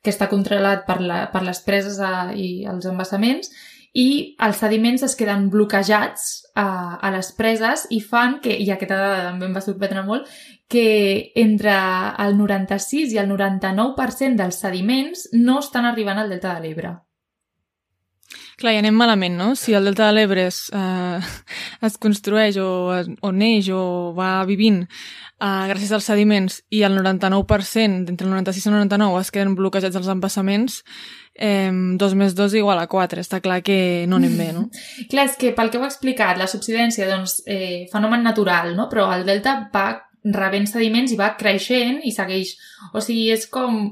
que 0.00 0.12
està 0.12 0.30
controlat 0.30 0.86
per, 0.86 1.00
la, 1.04 1.24
per 1.32 1.42
les 1.44 1.60
preses 1.64 1.98
a, 2.00 2.30
eh, 2.30 2.36
i 2.40 2.48
els 2.70 2.86
embassaments, 2.88 3.50
i 3.92 4.36
els 4.38 4.60
sediments 4.62 5.02
es 5.02 5.16
queden 5.18 5.48
bloquejats 5.50 6.28
a, 6.54 6.96
a 7.02 7.10
les 7.14 7.32
preses 7.34 7.86
i 7.90 8.00
fan 8.00 8.38
que, 8.44 8.54
i 8.54 8.70
aquesta 8.70 8.98
dada 8.98 9.28
també 9.30 9.48
em 9.48 9.56
va 9.56 9.64
sorprendre 9.64 10.06
molt, 10.06 10.30
que 10.70 11.32
entre 11.42 11.74
el 12.22 12.38
96 12.38 13.14
i 13.16 13.22
el 13.22 13.30
99% 13.32 14.38
dels 14.38 14.62
sediments 14.62 15.28
no 15.34 15.58
estan 15.58 15.88
arribant 15.90 16.22
al 16.22 16.30
delta 16.30 16.54
de 16.54 16.66
l'Ebre. 16.66 16.98
Clar, 18.60 18.74
i 18.76 18.78
anem 18.82 18.92
malament, 18.94 19.38
no? 19.40 19.54
Si 19.56 19.72
el 19.72 19.86
Delta 19.88 20.10
de 20.10 20.12
l'Ebre 20.12 20.42
es, 20.50 20.66
eh, 20.76 21.20
es 21.88 21.96
construeix 21.96 22.58
o, 22.60 22.68
o 22.92 23.30
neix 23.32 23.70
o 23.72 24.12
va 24.12 24.44
vivint 24.44 24.82
eh, 24.84 25.64
gràcies 25.70 25.94
als 25.96 26.10
sediments 26.10 26.58
i 26.68 26.82
el 26.84 26.98
99%, 26.98 28.04
d'entre 28.04 28.28
el 28.28 28.34
96 28.36 28.66
i 28.66 28.68
el 28.68 28.76
99, 28.76 29.22
es 29.24 29.32
queden 29.32 29.56
bloquejats 29.56 29.96
els 29.96 30.10
embassaments, 30.12 30.82
eh, 31.40 31.72
2 31.72 32.14
més 32.20 32.36
2 32.38 32.54
igual 32.60 32.78
a 32.78 32.86
4. 32.86 33.24
Està 33.24 33.40
clar 33.40 33.62
que 33.66 34.06
no 34.06 34.20
anem 34.20 34.36
bé, 34.38 34.50
no? 34.56 34.68
clar, 35.10 35.26
és 35.26 35.40
que 35.40 35.54
pel 35.56 35.72
que 35.72 35.80
heu 35.80 35.88
explicat, 35.88 36.38
la 36.38 36.50
subsidència, 36.50 37.08
doncs, 37.10 37.40
eh, 37.50 37.88
fenomen 37.92 38.22
natural, 38.26 38.76
no? 38.76 38.90
Però 38.92 39.08
el 39.16 39.26
delta 39.28 39.56
va 39.74 39.88
rebent 40.20 40.68
sediments 40.68 41.12
i 41.12 41.20
va 41.20 41.34
creixent 41.40 42.02
i 42.04 42.12
segueix... 42.12 42.56
O 42.92 43.00
sigui, 43.00 43.30
és 43.32 43.46
com 43.48 43.86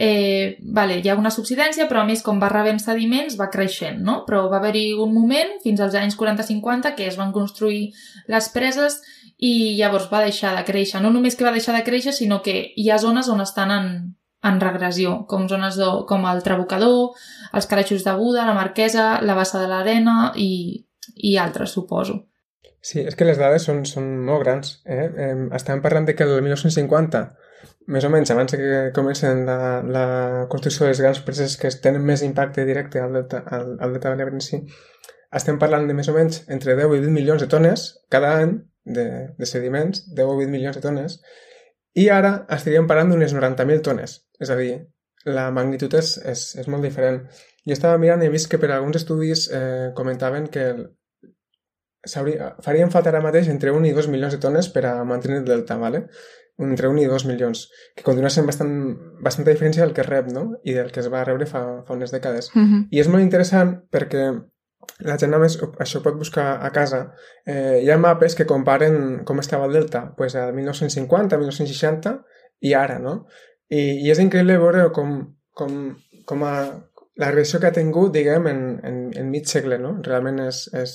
eh, 0.00 0.58
vale, 0.62 1.00
hi 1.02 1.10
ha 1.10 1.16
una 1.18 1.32
subsidència, 1.34 1.88
però 1.90 2.04
a 2.04 2.06
més, 2.06 2.22
com 2.22 2.38
va 2.38 2.50
rebent 2.52 2.78
sediments, 2.78 3.34
va 3.38 3.48
creixent, 3.50 3.98
no? 4.06 4.20
Però 4.28 4.44
va 4.50 4.60
haver-hi 4.60 4.92
un 4.94 5.10
moment, 5.14 5.56
fins 5.64 5.82
als 5.82 5.96
anys 5.98 6.14
40-50, 6.18 6.94
que 6.94 7.08
es 7.10 7.18
van 7.18 7.34
construir 7.34 7.88
les 8.30 8.50
preses 8.54 9.00
i 9.38 9.74
llavors 9.78 10.06
va 10.10 10.22
deixar 10.22 10.54
de 10.54 10.62
créixer. 10.66 11.02
No 11.02 11.10
només 11.10 11.34
que 11.34 11.46
va 11.46 11.54
deixar 11.54 11.74
de 11.74 11.82
créixer, 11.86 12.14
sinó 12.14 12.42
que 12.46 12.60
hi 12.76 12.90
ha 12.90 12.98
zones 13.02 13.26
on 13.30 13.42
estan 13.42 13.74
en, 13.74 13.90
en 14.44 14.60
regressió, 14.62 15.24
com 15.30 15.48
zones 15.50 15.78
de, 15.80 15.88
com 16.08 16.26
el 16.30 16.44
Trabucador, 16.46 17.16
els 17.52 17.66
Careixos 17.66 18.04
de 18.06 18.14
Buda, 18.18 18.46
la 18.46 18.54
Marquesa, 18.54 19.18
la 19.22 19.34
Bassa 19.38 19.62
de 19.62 19.68
l'Arena 19.70 20.32
i, 20.36 20.84
i 21.16 21.36
altres, 21.36 21.74
suposo. 21.74 22.20
Sí, 22.80 23.02
és 23.02 23.16
que 23.18 23.26
les 23.26 23.40
dades 23.40 23.66
són, 23.66 23.82
són 23.88 24.06
molt 24.24 24.44
grans. 24.44 24.78
Eh? 24.86 25.08
eh 25.26 25.34
estem 25.58 25.82
parlant 25.82 26.06
de 26.06 26.14
que 26.14 26.24
el 26.24 26.38
1950 26.46 27.26
més 27.88 28.04
o 28.04 28.10
menys 28.12 28.30
abans 28.30 28.52
que 28.52 28.80
comencen 28.94 29.46
la, 29.48 29.80
la 29.82 30.06
construcció 30.52 30.84
de 30.84 30.92
les 30.92 31.00
grans 31.00 31.20
preses 31.24 31.56
que 31.56 31.70
tenen 31.82 32.04
més 32.04 32.22
impacte 32.22 32.66
directe 32.68 33.00
al 33.00 33.16
delta, 33.16 33.42
al, 33.46 33.76
al 33.80 33.94
delta 33.96 34.12
de 34.12 34.20
l'Ebre 34.20 34.36
en 34.36 34.44
si, 34.44 34.60
estem 35.40 35.58
parlant 35.60 35.88
de 35.88 35.96
més 35.96 36.08
o 36.12 36.14
menys 36.16 36.42
entre 36.52 36.76
10 36.76 36.84
i 36.84 37.00
20 37.00 37.14
milions 37.16 37.42
de 37.42 37.48
tones 37.50 37.88
cada 38.12 38.34
any 38.42 38.58
de, 38.84 39.06
de 39.40 39.48
sediments, 39.48 40.04
10 40.12 40.28
o 40.28 40.36
20 40.36 40.52
milions 40.52 40.76
de 40.76 40.84
tones, 40.84 41.18
i 41.98 42.08
ara 42.14 42.32
estaríem 42.54 42.86
parlant 42.90 43.12
d'unes 43.12 43.34
90.000 43.34 43.84
tones. 43.86 44.18
És 44.40 44.50
a 44.52 44.56
dir, 44.58 44.72
la 45.26 45.48
magnitud 45.54 45.94
és, 45.98 46.14
és, 46.32 46.44
és 46.62 46.68
molt 46.70 46.86
diferent. 46.86 47.22
Jo 47.66 47.76
estava 47.76 47.98
mirant 48.00 48.22
i 48.22 48.28
he 48.28 48.34
vist 48.34 48.50
que 48.50 48.60
per 48.62 48.70
alguns 48.72 49.00
estudis 49.00 49.48
eh, 49.52 49.90
comentaven 49.98 50.48
que 50.52 50.68
farien 52.64 52.92
falta 52.94 53.10
ara 53.10 53.20
mateix 53.24 53.48
entre 53.52 53.72
1 53.74 53.88
i 53.90 53.94
2 53.96 54.08
milions 54.12 54.36
de 54.36 54.40
tones 54.40 54.68
per 54.72 54.86
a 54.86 54.92
mantenir 55.04 55.42
el 55.42 55.48
delta, 55.48 55.76
¿vale? 55.76 56.06
entre 56.58 56.88
1 56.88 57.02
i 57.02 57.06
2 57.06 57.24
milions, 57.28 57.68
que 57.94 58.02
continua 58.02 58.30
sent 58.34 58.46
bastant, 58.48 58.72
bastanta 59.22 59.52
diferència 59.52 59.84
del 59.84 59.94
que 59.94 60.02
rep, 60.02 60.32
no? 60.34 60.58
I 60.66 60.74
del 60.74 60.90
que 60.90 60.98
es 61.04 61.08
va 61.12 61.22
rebre 61.22 61.46
fa, 61.46 61.62
fa 61.86 61.94
unes 61.94 62.10
dècades. 62.10 62.50
Uh 62.54 62.62
-huh. 62.62 62.80
I 62.90 63.00
és 63.00 63.08
molt 63.08 63.22
interessant 63.22 63.76
perquè 63.90 64.24
la 65.06 65.16
gent 65.20 65.34
a 65.34 65.38
més 65.42 65.58
això 65.78 66.02
pot 66.02 66.16
buscar 66.18 66.48
a 66.64 66.70
casa. 66.74 67.04
Eh, 67.46 67.80
hi 67.84 67.90
ha 67.90 67.98
mapes 68.00 68.34
que 68.34 68.48
comparen 68.48 69.22
com 69.28 69.38
estava 69.38 69.68
el 69.68 69.76
delta 69.78 70.08
pues, 70.16 70.34
a 70.34 70.48
1950, 70.52 71.38
1960 71.38 72.16
i 72.66 72.74
ara, 72.74 72.98
no? 72.98 73.20
I, 73.68 74.00
i 74.04 74.10
és 74.10 74.20
increïble 74.22 74.58
veure 74.58 74.88
com, 74.96 75.18
com, 75.54 75.74
com 76.26 76.44
a, 76.48 76.54
la 77.18 77.32
reacció 77.32 77.58
que 77.58 77.66
ha 77.66 77.74
tingut, 77.74 78.12
diguem, 78.14 78.46
en, 78.46 78.60
en, 78.86 78.98
en 79.18 79.30
mig 79.30 79.48
segle, 79.50 79.80
no? 79.82 79.96
Realment 80.06 80.38
és, 80.44 80.62
és, 80.78 80.92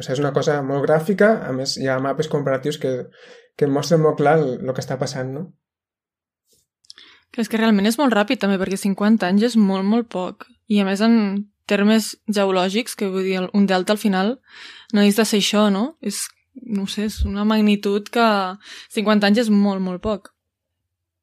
o 0.00 0.04
és 0.04 0.20
una 0.22 0.32
cosa 0.32 0.62
molt 0.64 0.86
gràfica, 0.86 1.34
a 1.44 1.52
més 1.52 1.76
hi 1.76 1.90
ha 1.92 1.98
mapes 2.00 2.30
comparatius 2.32 2.80
que, 2.80 2.92
que 3.56 3.68
mostra 3.68 3.98
molt 4.00 4.16
clar 4.22 4.38
el, 4.40 4.48
el 4.62 4.72
que 4.72 4.84
està 4.84 4.96
passant, 5.00 5.34
no? 5.36 5.44
Que 7.28 7.44
és 7.44 7.52
que 7.52 7.60
realment 7.60 7.86
és 7.86 8.00
molt 8.00 8.16
ràpid 8.16 8.40
també, 8.40 8.56
perquè 8.56 8.80
50 8.80 9.28
anys 9.28 9.44
és 9.50 9.58
molt, 9.60 9.84
molt 9.84 10.08
poc. 10.08 10.48
I 10.72 10.80
a 10.80 10.88
més 10.88 11.04
en 11.04 11.18
termes 11.68 12.14
geològics, 12.26 12.96
que 12.98 13.10
vull 13.12 13.26
dir, 13.26 13.44
un 13.54 13.68
delta 13.68 13.94
al 13.94 14.00
final 14.00 14.38
no 14.96 15.04
és 15.04 15.18
de 15.18 15.26
ser 15.28 15.42
això, 15.42 15.68
no? 15.72 15.98
És, 16.00 16.24
no 16.64 16.88
sé, 16.90 17.06
és 17.10 17.20
una 17.28 17.44
magnitud 17.48 18.08
que 18.12 18.26
50 18.96 19.28
anys 19.28 19.44
és 19.44 19.52
molt, 19.52 19.84
molt 19.84 20.02
poc. 20.04 20.32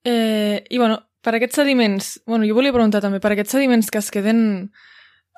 Eh, 0.06 0.62
I 0.70 0.78
bueno, 0.78 1.02
per 1.26 1.34
aquests 1.36 1.58
sediments, 1.64 2.12
bueno, 2.30 2.46
jo 2.46 2.54
volia 2.54 2.74
preguntar 2.76 3.02
també, 3.02 3.20
per 3.20 3.34
aquests 3.34 3.58
sediments 3.58 3.90
que 3.90 3.98
es 3.98 4.12
queden 4.14 4.42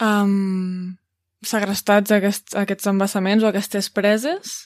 um, 0.03 0.97
segrestats 1.41 2.11
a 2.11 2.19
aquests, 2.19 2.89
embassaments 2.91 3.45
o 3.45 3.49
aquestes 3.49 3.87
preses, 3.95 4.65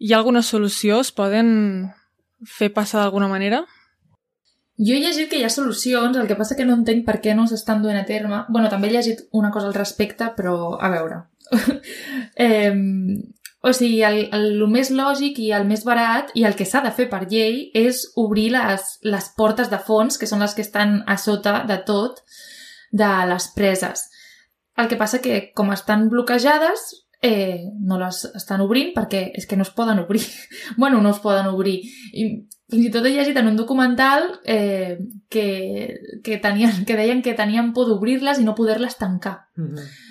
hi 0.00 0.12
ha 0.12 0.18
alguna 0.18 0.42
solució? 0.42 0.98
Es 1.04 1.12
poden 1.14 1.90
fer 2.42 2.72
passar 2.74 3.04
d'alguna 3.04 3.28
manera? 3.30 3.62
Jo 4.80 4.94
he 4.96 5.00
llegit 5.02 5.28
que 5.28 5.40
hi 5.40 5.44
ha 5.44 5.50
solucions, 5.52 6.16
el 6.16 6.28
que 6.28 6.38
passa 6.38 6.56
que 6.56 6.64
no 6.64 6.78
entenc 6.78 7.04
per 7.04 7.18
què 7.20 7.34
no 7.36 7.44
s'estan 7.46 7.82
duent 7.82 7.98
a 8.00 8.06
terme. 8.08 8.44
bueno, 8.48 8.68
també 8.68 8.88
he 8.88 8.92
llegit 8.96 9.26
una 9.32 9.50
cosa 9.50 9.68
al 9.68 9.74
respecte, 9.74 10.32
però 10.36 10.78
a 10.80 10.88
veure. 10.88 11.22
eh, 12.36 12.72
o 13.60 13.72
sigui, 13.76 14.00
el, 14.02 14.22
el, 14.32 14.46
el 14.56 14.68
més 14.72 14.88
lògic 14.90 15.38
i 15.44 15.50
el 15.52 15.66
més 15.68 15.84
barat 15.84 16.30
i 16.34 16.46
el 16.48 16.56
que 16.56 16.64
s'ha 16.64 16.80
de 16.80 16.92
fer 16.96 17.10
per 17.10 17.26
llei 17.28 17.66
és 17.76 18.06
obrir 18.16 18.48
les, 18.54 18.86
les 19.04 19.26
portes 19.36 19.68
de 19.68 19.78
fons, 19.84 20.16
que 20.16 20.28
són 20.30 20.40
les 20.40 20.56
que 20.56 20.64
estan 20.64 21.02
a 21.06 21.18
sota 21.20 21.58
de 21.68 21.76
tot, 21.84 22.22
de 22.90 23.10
les 23.28 23.50
preses. 23.52 24.06
El 24.80 24.88
que 24.88 24.96
passa 24.96 25.20
que, 25.20 25.50
com 25.52 25.74
estan 25.74 26.08
bloquejades, 26.08 26.86
eh, 27.20 27.68
no 27.84 27.98
les 28.00 28.22
estan 28.32 28.64
obrint 28.64 28.94
perquè 28.96 29.26
és 29.36 29.44
que 29.46 29.60
no 29.60 29.68
es 29.68 29.74
poden 29.76 30.00
obrir. 30.00 30.24
bueno, 30.80 31.02
no 31.04 31.12
es 31.12 31.20
poden 31.20 31.52
obrir. 31.52 31.82
I 32.16 32.30
fins 32.70 32.86
i 32.86 32.90
tot 32.94 33.06
he 33.06 33.12
llegit 33.14 33.36
en 33.36 33.50
un 33.50 33.56
documental 33.58 34.40
eh, 34.44 34.98
que, 35.28 36.20
que, 36.24 36.38
tenien, 36.38 36.84
que 36.86 36.96
deien 36.96 37.22
que 37.22 37.34
tenien 37.34 37.72
por 37.76 37.88
d'obrir-les 37.88 38.40
i 38.40 38.46
no 38.46 38.54
poder-les 38.54 38.96
tancar. 38.96 39.48
Mm 39.56 39.74
-hmm. 39.74 40.06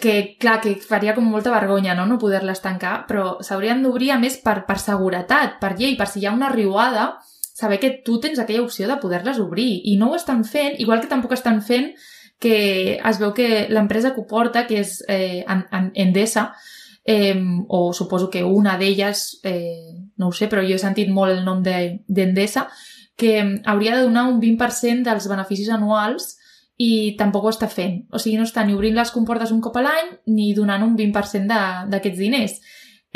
Que, 0.00 0.36
clar, 0.38 0.60
que 0.60 0.76
faria 0.76 1.14
com 1.14 1.24
molta 1.24 1.50
vergonya, 1.50 1.94
no?, 1.94 2.06
no 2.06 2.18
poder-les 2.18 2.62
tancar, 2.62 3.06
però 3.08 3.42
s'haurien 3.42 3.82
d'obrir, 3.82 4.12
a 4.12 4.18
més, 4.18 4.36
per, 4.36 4.64
per 4.64 4.78
seguretat, 4.78 5.58
per 5.58 5.74
llei, 5.78 5.96
per 5.96 6.06
si 6.06 6.20
hi 6.20 6.26
ha 6.26 6.32
una 6.32 6.48
riuada, 6.48 7.18
saber 7.52 7.80
que 7.80 8.02
tu 8.04 8.20
tens 8.20 8.38
aquella 8.38 8.62
opció 8.62 8.86
de 8.86 8.98
poder-les 8.98 9.40
obrir. 9.40 9.80
I 9.84 9.96
no 9.96 10.10
ho 10.10 10.14
estan 10.14 10.44
fent, 10.44 10.74
igual 10.78 11.00
que 11.00 11.08
tampoc 11.08 11.32
estan 11.32 11.62
fent 11.62 11.94
que 12.38 13.00
es 13.00 13.18
veu 13.18 13.32
que 13.32 13.66
l'empresa 13.72 14.12
que 14.12 14.20
ho 14.20 14.26
porta, 14.28 14.66
que 14.66 14.80
és 14.82 15.02
eh, 15.08 15.44
Endesa, 15.94 16.50
eh, 17.06 17.38
o 17.68 17.92
suposo 17.92 18.28
que 18.30 18.44
una 18.44 18.76
d'elles, 18.76 19.40
eh, 19.44 19.94
no 20.16 20.28
ho 20.28 20.32
sé, 20.32 20.48
però 20.50 20.64
jo 20.66 20.74
he 20.74 20.82
sentit 20.82 21.08
molt 21.08 21.32
el 21.32 21.44
nom 21.46 21.62
d'Endesa, 21.62 22.66
de, 22.66 22.94
que 23.16 23.60
hauria 23.64 23.96
de 23.96 24.02
donar 24.04 24.26
un 24.28 24.40
20% 24.40 25.06
dels 25.06 25.28
beneficis 25.30 25.70
anuals 25.72 26.34
i 26.76 27.16
tampoc 27.16 27.46
ho 27.46 27.52
està 27.54 27.68
fent. 27.72 28.02
O 28.12 28.20
sigui, 28.20 28.36
no 28.36 28.44
està 28.44 28.66
ni 28.66 28.76
obrint 28.76 28.98
les 28.98 29.12
comportes 29.14 29.54
un 29.54 29.62
cop 29.64 29.78
a 29.80 29.86
l'any 29.86 30.10
ni 30.34 30.52
donant 30.54 30.84
un 30.84 30.92
20% 30.98 31.48
d'aquests 31.88 32.20
diners. 32.20 32.58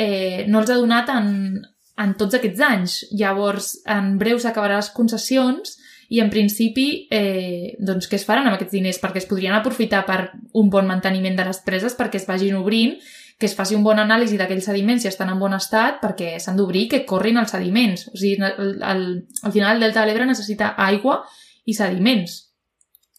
Eh, 0.01 0.47
no 0.49 0.63
els 0.63 0.71
ha 0.73 0.79
donat 0.79 1.11
en, 1.13 1.61
en 2.01 2.17
tots 2.17 2.39
aquests 2.39 2.65
anys. 2.65 2.97
Llavors, 3.13 3.75
en 3.85 4.15
breu 4.17 4.41
s'acabarà 4.41 4.81
les 4.81 4.89
concessions 4.95 5.77
i 6.11 6.19
en 6.19 6.31
principi, 6.33 7.05
eh, 7.13 7.77
doncs 7.79 8.09
què 8.09 8.17
es 8.17 8.25
faran 8.25 8.49
amb 8.49 8.57
aquests 8.57 8.73
diners? 8.73 8.99
Perquè 8.99 9.21
es 9.21 9.29
podrien 9.29 9.53
aprofitar 9.53 10.01
per 10.09 10.31
un 10.57 10.73
bon 10.73 10.89
manteniment 10.89 11.37
de 11.37 11.45
les 11.51 11.61
preses 11.63 11.93
perquè 11.95 12.17
es 12.17 12.25
vagin 12.27 12.57
obrint, 12.57 12.97
que 13.41 13.49
es 13.49 13.55
faci 13.57 13.73
un 13.73 13.81
bon 13.81 13.97
anàlisi 13.97 14.37
d'aquells 14.37 14.67
sediments 14.69 15.01
si 15.01 15.09
estan 15.09 15.31
en 15.33 15.39
bon 15.41 15.55
estat 15.57 15.97
perquè 16.03 16.35
s'han 16.39 16.59
d'obrir 16.59 16.85
que 16.91 17.01
corrin 17.09 17.41
els 17.41 17.49
sediments. 17.55 18.05
O 18.11 18.13
sigui, 18.13 18.37
el, 18.37 18.75
el, 18.85 19.03
al 19.41 19.55
final 19.55 19.75
el 19.75 19.87
delta 19.87 20.03
de 20.03 20.11
l'Ebre 20.11 20.29
necessita 20.29 20.75
aigua 20.77 21.23
i 21.65 21.73
sediments 21.73 22.37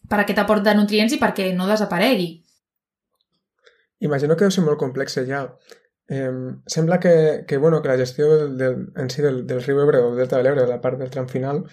per 0.09 0.23
aquest 0.23 0.38
aport 0.45 0.62
de 0.62 0.76
nutrients 0.79 1.17
i 1.17 1.19
perquè 1.19 1.50
no 1.59 1.67
desaparegui. 1.67 2.31
Imagino 4.07 4.37
que 4.37 4.47
deu 4.47 4.55
ser 4.55 4.62
molt 4.62 4.79
complex 4.79 5.19
ja. 5.26 5.43
Eh, 6.12 6.31
sembla 6.67 7.00
que, 7.00 7.45
que, 7.49 7.59
bueno, 7.59 7.83
que 7.83 7.88
la 7.88 7.99
gestió 7.99 8.31
del, 8.31 8.57
del, 8.59 8.76
en 8.97 9.11
si 9.11 9.23
del, 9.23 9.43
del 9.47 9.62
riu 9.62 9.81
Ebre 9.83 10.02
o 10.02 10.11
del 10.11 10.23
delta 10.23 10.38
de 10.38 10.47
l'Ebre, 10.47 10.69
la 10.71 10.81
part 10.81 11.02
del 11.02 11.11
tram 11.11 11.26
final, 11.31 11.64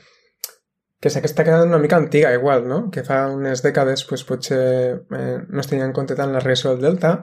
que 1.00 1.10
sé 1.13 1.22
que 1.22 1.29
està 1.29 1.46
quedant 1.48 1.70
una 1.70 1.79
mica 1.79 1.98
antiga 1.98 2.34
igual, 2.36 2.65
no? 2.68 2.82
Que 2.94 3.06
fa 3.08 3.22
unes 3.32 3.62
dècades 3.63 4.03
pues, 4.10 4.25
potser 4.27 4.60
eh, 5.15 5.38
no 5.48 5.62
es 5.62 5.70
tenia 5.70 5.86
en 5.86 5.94
compte 5.96 6.18
tant 6.18 6.34
la 6.34 6.41
regressió 6.41 6.74
del 6.74 6.84
delta, 6.89 7.13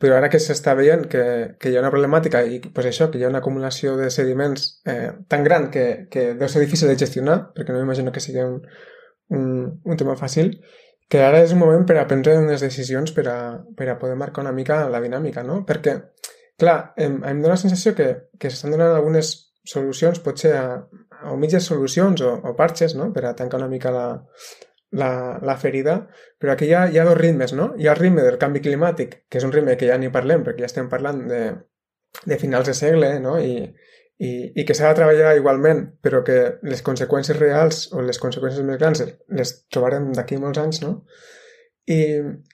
però 0.00 0.16
ara 0.18 0.28
que 0.30 0.40
s'està 0.42 0.74
veient 0.74 1.06
que, 1.10 1.24
que 1.60 1.70
hi 1.70 1.76
ha 1.76 1.82
una 1.82 1.92
problemàtica 1.94 2.42
i 2.44 2.58
pues, 2.64 2.88
això, 2.90 3.10
que 3.10 3.20
hi 3.20 3.24
ha 3.24 3.30
una 3.30 3.40
acumulació 3.44 3.94
de 3.96 4.10
sediments 4.10 4.66
eh, 4.90 5.12
tan 5.30 5.44
gran 5.46 5.70
que, 5.74 6.06
que 6.10 6.32
deu 6.38 6.50
ser 6.50 6.64
difícil 6.64 6.90
de 6.90 6.98
gestionar, 6.98 7.38
perquè 7.54 7.72
no 7.72 7.82
m'imagino 7.82 8.12
que 8.12 8.22
sigui 8.24 8.42
un, 8.42 8.58
un, 9.30 9.46
un 9.84 10.00
tema 10.00 10.16
fàcil, 10.18 10.56
que 11.08 11.22
ara 11.22 11.42
és 11.44 11.54
un 11.54 11.60
moment 11.62 11.86
per 11.86 11.98
a 12.00 12.06
prendre 12.10 12.36
unes 12.40 12.64
decisions 12.64 13.14
per 13.14 13.26
a, 13.30 13.38
per 13.76 13.88
a 13.92 13.98
poder 14.00 14.18
marcar 14.18 14.42
una 14.42 14.54
mica 14.56 14.82
la 14.90 15.02
dinàmica, 15.04 15.44
no? 15.46 15.62
Perquè, 15.68 15.96
clar, 16.60 16.78
em, 16.96 17.20
em 17.22 17.42
dóna 17.42 17.54
la 17.54 17.60
sensació 17.60 17.94
que, 17.94 18.08
que 18.40 18.50
s'estan 18.50 18.74
donant 18.74 18.96
algunes 18.96 19.34
solucions, 19.68 20.20
potser 20.24 20.54
a, 20.58 20.66
o 21.30 21.36
mitges 21.40 21.68
solucions 21.70 22.20
o, 22.24 22.34
o 22.42 22.54
parxes, 22.58 22.96
no?, 22.98 23.12
per 23.14 23.28
a 23.28 23.34
tancar 23.36 23.62
una 23.62 23.70
mica 23.70 23.92
la, 23.94 24.06
la, 25.00 25.10
la 25.42 25.56
ferida, 25.60 25.96
però 26.38 26.54
aquí 26.54 26.68
hi 26.70 26.74
ha, 26.74 26.84
hi 26.90 26.98
ha 26.98 27.06
dos 27.08 27.18
ritmes, 27.18 27.54
no? 27.58 27.72
Hi 27.78 27.88
ha 27.88 27.94
el 27.94 28.00
ritme 28.00 28.24
del 28.26 28.38
canvi 28.42 28.62
climàtic, 28.64 29.24
que 29.28 29.40
és 29.40 29.46
un 29.46 29.52
ritme 29.54 29.76
que 29.80 29.90
ja 29.90 29.98
ni 29.98 30.12
parlem, 30.14 30.44
perquè 30.46 30.64
ja 30.64 30.70
estem 30.70 30.90
parlant 30.92 31.24
de, 31.30 31.42
de 32.24 32.38
finals 32.40 32.70
de 32.70 32.76
segle, 32.78 33.10
no?, 33.24 33.36
i, 33.42 33.68
i, 34.22 34.30
i 34.54 34.64
que 34.66 34.76
s'ha 34.78 34.92
de 34.92 35.00
treballar 35.00 35.34
igualment, 35.36 35.84
però 36.04 36.22
que 36.26 36.38
les 36.70 36.82
conseqüències 36.86 37.38
reals 37.40 37.88
o 37.92 38.02
les 38.06 38.20
conseqüències 38.22 38.66
més 38.66 38.78
grans 38.78 39.02
les 39.40 39.54
trobarem 39.74 40.12
d'aquí 40.14 40.38
molts 40.38 40.62
anys, 40.62 40.82
no? 40.86 41.00
I, 41.84 42.00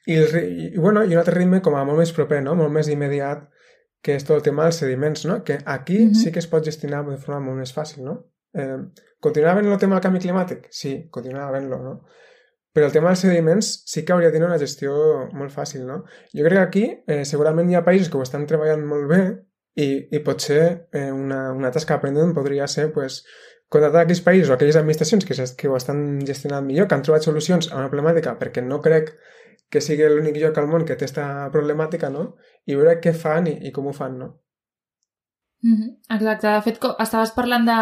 i, 0.07 0.17
el, 0.17 0.33
i, 0.41 0.71
bueno, 0.79 1.05
i 1.05 1.15
un 1.15 1.21
altre 1.21 1.37
ritme 1.37 1.61
com 1.63 1.77
a 1.79 1.85
molt 1.87 2.01
més 2.03 2.13
proper, 2.17 2.41
no? 2.43 2.57
molt 2.59 2.73
més 2.75 2.89
immediat, 2.91 3.45
que 4.03 4.17
és 4.17 4.25
tot 4.27 4.39
el 4.39 4.47
tema 4.47 4.67
dels 4.67 4.81
sediments, 4.83 5.27
no? 5.29 5.43
que 5.45 5.61
aquí 5.65 5.99
mm 6.01 6.11
-hmm. 6.11 6.23
sí 6.23 6.33
que 6.33 6.41
es 6.41 6.49
pot 6.49 6.65
gestionar 6.65 7.05
de 7.07 7.19
forma 7.19 7.41
molt 7.47 7.59
més 7.59 7.75
fàcil. 7.77 8.03
No? 8.05 8.15
Eh, 8.55 8.79
continuar 9.21 9.53
havent 9.53 9.71
el 9.71 9.79
tema 9.79 9.95
del 9.95 10.03
canvi 10.03 10.21
climàtic? 10.25 10.67
Sí, 10.71 11.09
continuar 11.11 11.49
havent-lo, 11.49 11.79
no? 11.79 11.95
Però 12.73 12.87
el 12.87 12.93
tema 12.95 13.11
dels 13.11 13.25
sediments 13.25 13.69
sí 13.91 14.05
que 14.07 14.15
hauria 14.15 14.31
de 14.31 14.37
tenir 14.37 14.47
una 14.47 14.59
gestió 14.63 14.95
molt 15.35 15.51
fàcil, 15.51 15.87
no? 15.89 16.05
Jo 16.31 16.45
crec 16.47 16.59
que 16.59 16.67
aquí 16.67 16.85
eh, 17.07 17.25
segurament 17.27 17.71
hi 17.71 17.79
ha 17.79 17.87
països 17.87 18.11
que 18.11 18.19
ho 18.19 18.23
estan 18.23 18.47
treballant 18.51 18.85
molt 18.87 19.09
bé 19.11 19.23
i, 19.75 19.89
i 20.15 20.21
potser 20.27 20.63
eh, 20.93 21.11
una, 21.11 21.49
una 21.57 21.73
tasca 21.75 21.99
pendent 22.03 22.35
podria 22.37 22.69
ser 22.71 22.91
pues, 22.95 23.25
contractar 23.71 24.05
aquells 24.05 24.23
països 24.27 24.51
o 24.51 24.55
aquelles 24.55 24.79
administracions 24.79 25.27
que, 25.27 25.35
que 25.59 25.71
ho 25.71 25.77
estan 25.79 26.21
gestionant 26.27 26.67
millor, 26.67 26.87
que 26.87 26.99
han 26.99 27.03
trobat 27.07 27.27
solucions 27.27 27.71
a 27.71 27.79
una 27.79 27.91
problemàtica, 27.91 28.37
perquè 28.39 28.63
no 28.67 28.81
crec 28.85 29.15
que 29.71 29.83
sigui 29.83 30.07
l'únic 30.11 30.39
lloc 30.43 30.59
al 30.59 30.71
món 30.71 30.87
que 30.87 30.97
té 30.99 31.07
aquesta 31.07 31.27
problemàtica, 31.55 32.11
no? 32.11 32.33
I 32.67 32.79
veure 32.79 32.99
què 33.03 33.15
fan 33.15 33.47
i, 33.51 33.57
i 33.67 33.75
com 33.75 33.87
ho 33.87 33.95
fan, 33.95 34.19
no? 34.19 34.33
Mm 35.63 35.77
-hmm. 35.77 35.91
Exacte. 36.17 36.49
De 36.49 36.63
fet, 36.63 36.79
estaves 36.99 37.31
parlant 37.37 37.67
de, 37.67 37.79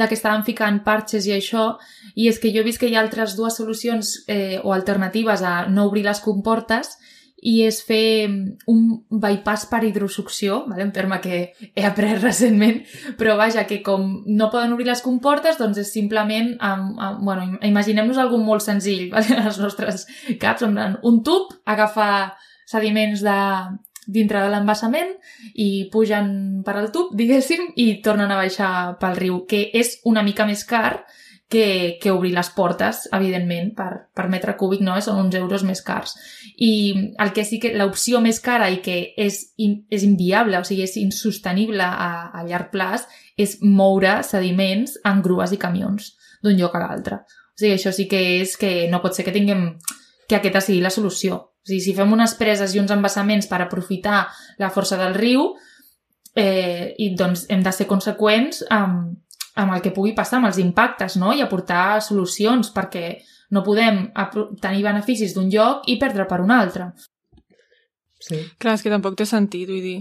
de 0.00 0.08
que 0.08 0.16
estaven 0.16 0.44
ficant 0.46 0.80
parxes 0.86 1.28
i 1.28 1.36
això, 1.36 1.74
i 2.16 2.28
és 2.30 2.40
que 2.40 2.52
jo 2.54 2.62
he 2.62 2.66
vist 2.66 2.80
que 2.80 2.88
hi 2.88 2.96
ha 2.96 3.04
altres 3.04 3.36
dues 3.38 3.56
solucions 3.60 4.16
eh, 4.26 4.58
o 4.64 4.72
alternatives 4.74 5.44
a 5.44 5.54
no 5.68 5.86
obrir 5.90 6.06
les 6.08 6.22
comportes 6.24 6.96
i 7.40 7.62
és 7.64 7.78
fer 7.84 8.28
un 8.68 8.80
bypass 9.08 9.64
per 9.70 9.82
hidrosucció, 9.86 10.64
vale? 10.68 10.84
un 10.84 10.92
terme 10.92 11.20
que 11.24 11.38
he 11.72 11.84
après 11.86 12.18
recentment, 12.22 12.82
però 13.18 13.36
vaja, 13.40 13.64
que 13.68 13.80
com 13.84 14.10
no 14.26 14.50
poden 14.52 14.74
obrir 14.76 14.90
les 14.90 15.02
comportes, 15.04 15.58
doncs 15.60 15.80
és 15.80 15.92
simplement, 15.92 16.52
um, 16.60 16.90
um, 16.98 17.20
bueno, 17.24 17.60
imaginem-nos 17.66 18.20
algú 18.20 18.40
molt 18.44 18.64
senzill 18.66 19.08
vale? 19.14 19.40
als 19.40 19.60
nostres 19.62 20.06
caps, 20.40 20.66
un 20.68 21.22
tub, 21.24 21.54
agafar 21.64 22.34
sediments 22.70 23.24
de, 23.24 23.38
dintre 24.06 24.40
de 24.42 24.50
l'embassament 24.52 25.12
i 25.54 25.88
pugen 25.92 26.62
per 26.66 26.76
al 26.76 26.90
tub, 26.94 27.14
diguéssim, 27.16 27.72
i 27.76 28.00
tornen 28.04 28.30
a 28.30 28.38
baixar 28.40 28.72
pel 29.00 29.18
riu, 29.18 29.42
que 29.48 29.66
és 29.76 29.98
una 30.08 30.24
mica 30.26 30.46
més 30.48 30.64
car, 30.64 31.02
que, 31.50 31.98
que 32.00 32.12
obrir 32.12 32.30
les 32.32 32.48
portes, 32.54 33.08
evidentment, 33.12 33.72
per, 33.74 34.06
per 34.14 34.28
metre 34.30 34.54
cúbic 34.56 34.84
no? 34.86 34.94
són 35.02 35.18
uns 35.24 35.34
euros 35.34 35.64
més 35.66 35.82
cars. 35.82 36.14
I 36.62 36.70
el 37.18 37.32
que 37.34 37.44
sí 37.44 37.58
que 37.58 37.72
l'opció 37.74 38.20
més 38.22 38.38
cara 38.40 38.68
i 38.70 38.78
que 38.84 39.00
és, 39.18 39.40
in, 39.58 39.80
és 39.90 40.06
inviable, 40.06 40.60
o 40.60 40.64
sigui, 40.64 40.86
és 40.86 40.94
insostenible 41.02 41.82
a, 41.82 42.30
a 42.30 42.46
llarg 42.46 42.70
plaç, 42.70 43.08
és 43.34 43.58
moure 43.66 44.20
sediments 44.22 44.94
en 45.10 45.24
grues 45.26 45.50
i 45.50 45.58
camions 45.58 46.14
d'un 46.40 46.54
lloc 46.54 46.78
a 46.78 46.84
l'altre. 46.86 47.24
O 47.26 47.58
sigui, 47.58 47.74
això 47.74 47.90
sí 47.98 48.06
que 48.08 48.22
és 48.38 48.54
que 48.56 48.86
no 48.92 49.02
pot 49.02 49.18
ser 49.18 49.26
que 49.26 49.34
tinguem 49.34 49.72
que 50.30 50.38
aquesta 50.38 50.62
sigui 50.62 50.86
la 50.86 50.94
solució. 50.94 51.49
O 51.60 51.68
sigui, 51.68 51.80
si 51.84 51.96
fem 51.96 52.12
unes 52.12 52.34
preses 52.38 52.74
i 52.74 52.80
uns 52.80 52.92
embassaments 52.94 53.48
per 53.50 53.60
aprofitar 53.62 54.24
la 54.58 54.70
força 54.72 54.96
del 55.00 55.14
riu, 55.14 55.50
eh, 56.34 56.94
i 56.98 57.12
doncs 57.16 57.46
hem 57.50 57.62
de 57.62 57.72
ser 57.74 57.86
conseqüents 57.90 58.64
amb, 58.72 59.12
amb 59.60 59.76
el 59.76 59.84
que 59.84 59.92
pugui 59.94 60.14
passar, 60.16 60.38
amb 60.38 60.50
els 60.50 60.60
impactes, 60.62 61.18
no? 61.20 61.34
I 61.34 61.44
aportar 61.44 62.00
solucions, 62.04 62.72
perquè 62.74 63.20
no 63.50 63.64
podem 63.66 64.04
tenir 64.62 64.84
beneficis 64.86 65.34
d'un 65.34 65.50
lloc 65.50 65.88
i 65.90 65.98
perdre 65.98 66.26
per 66.30 66.40
un 66.40 66.52
altre. 66.54 66.92
Sí. 68.20 68.38
Clar, 68.60 68.76
és 68.76 68.84
que 68.84 68.92
tampoc 68.92 69.16
té 69.18 69.26
sentit, 69.26 69.68
vull 69.68 69.82
dir, 69.82 69.98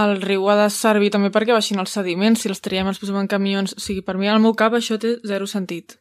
el 0.00 0.20
riu 0.22 0.46
ha 0.50 0.56
de 0.58 0.68
servir 0.70 1.10
també 1.14 1.30
perquè 1.34 1.54
baixin 1.54 1.80
els 1.82 1.94
sediments, 1.94 2.42
si 2.42 2.50
els 2.50 2.62
traiem 2.62 2.90
els 2.90 3.00
posem 3.02 3.18
en 3.18 3.30
camions, 3.30 3.74
o 3.74 3.82
sigui, 3.82 4.04
per 4.06 4.16
mi 4.18 4.28
al 4.30 4.42
meu 4.42 4.54
cap 4.58 4.74
això 4.76 4.98
té 5.00 5.16
zero 5.26 5.48
sentit, 5.50 5.96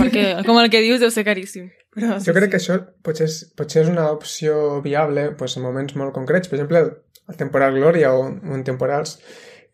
perquè 0.00 0.44
com 0.46 0.58
el 0.60 0.70
que 0.72 0.82
dius 0.84 1.00
deu 1.02 1.10
ser 1.10 1.24
caríssim. 1.26 1.70
Però, 1.96 2.18
sí, 2.20 2.28
jo 2.28 2.34
crec 2.36 2.48
sí. 2.48 2.52
que 2.52 2.60
això 2.60 2.76
potser 3.06 3.26
és, 3.30 3.38
potser 3.56 3.84
és 3.86 3.90
una 3.90 4.10
opció 4.12 4.82
viable 4.84 5.30
pues, 5.38 5.56
en 5.56 5.64
moments 5.64 5.96
molt 5.96 6.12
concrets, 6.16 6.50
per 6.50 6.58
exemple, 6.58 6.82
el 7.26 7.38
temporal 7.40 7.74
Glòria 7.78 8.12
o, 8.14 8.26
en 8.28 8.64
temporals 8.64 9.16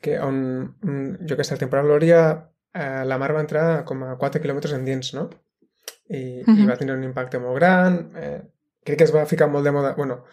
que 0.02 0.18
on, 0.22 0.38
mm, 0.82 1.26
jo 1.30 1.38
que 1.38 1.46
sé, 1.46 1.54
el 1.54 1.62
temporal 1.62 1.88
Glòria, 1.90 2.22
eh, 2.74 3.02
la 3.06 3.18
mar 3.18 3.32
va 3.34 3.42
entrar 3.44 3.66
com 3.88 4.02
a 4.06 4.16
4 4.18 4.42
quilòmetres 4.42 4.74
endins, 4.78 5.12
no? 5.14 5.28
I, 6.08 6.42
uh 6.42 6.46
-huh. 6.46 6.62
i 6.62 6.66
va 6.66 6.76
tenir 6.76 6.94
un 6.94 7.04
impacte 7.04 7.38
molt 7.38 7.56
gran. 7.56 8.12
Eh, 8.16 8.40
crec 8.84 8.98
que 8.98 9.04
es 9.04 9.14
va 9.14 9.26
ficar 9.26 9.48
molt 9.48 9.64
de 9.64 9.72
moda... 9.72 9.94
bueno, 9.94 10.24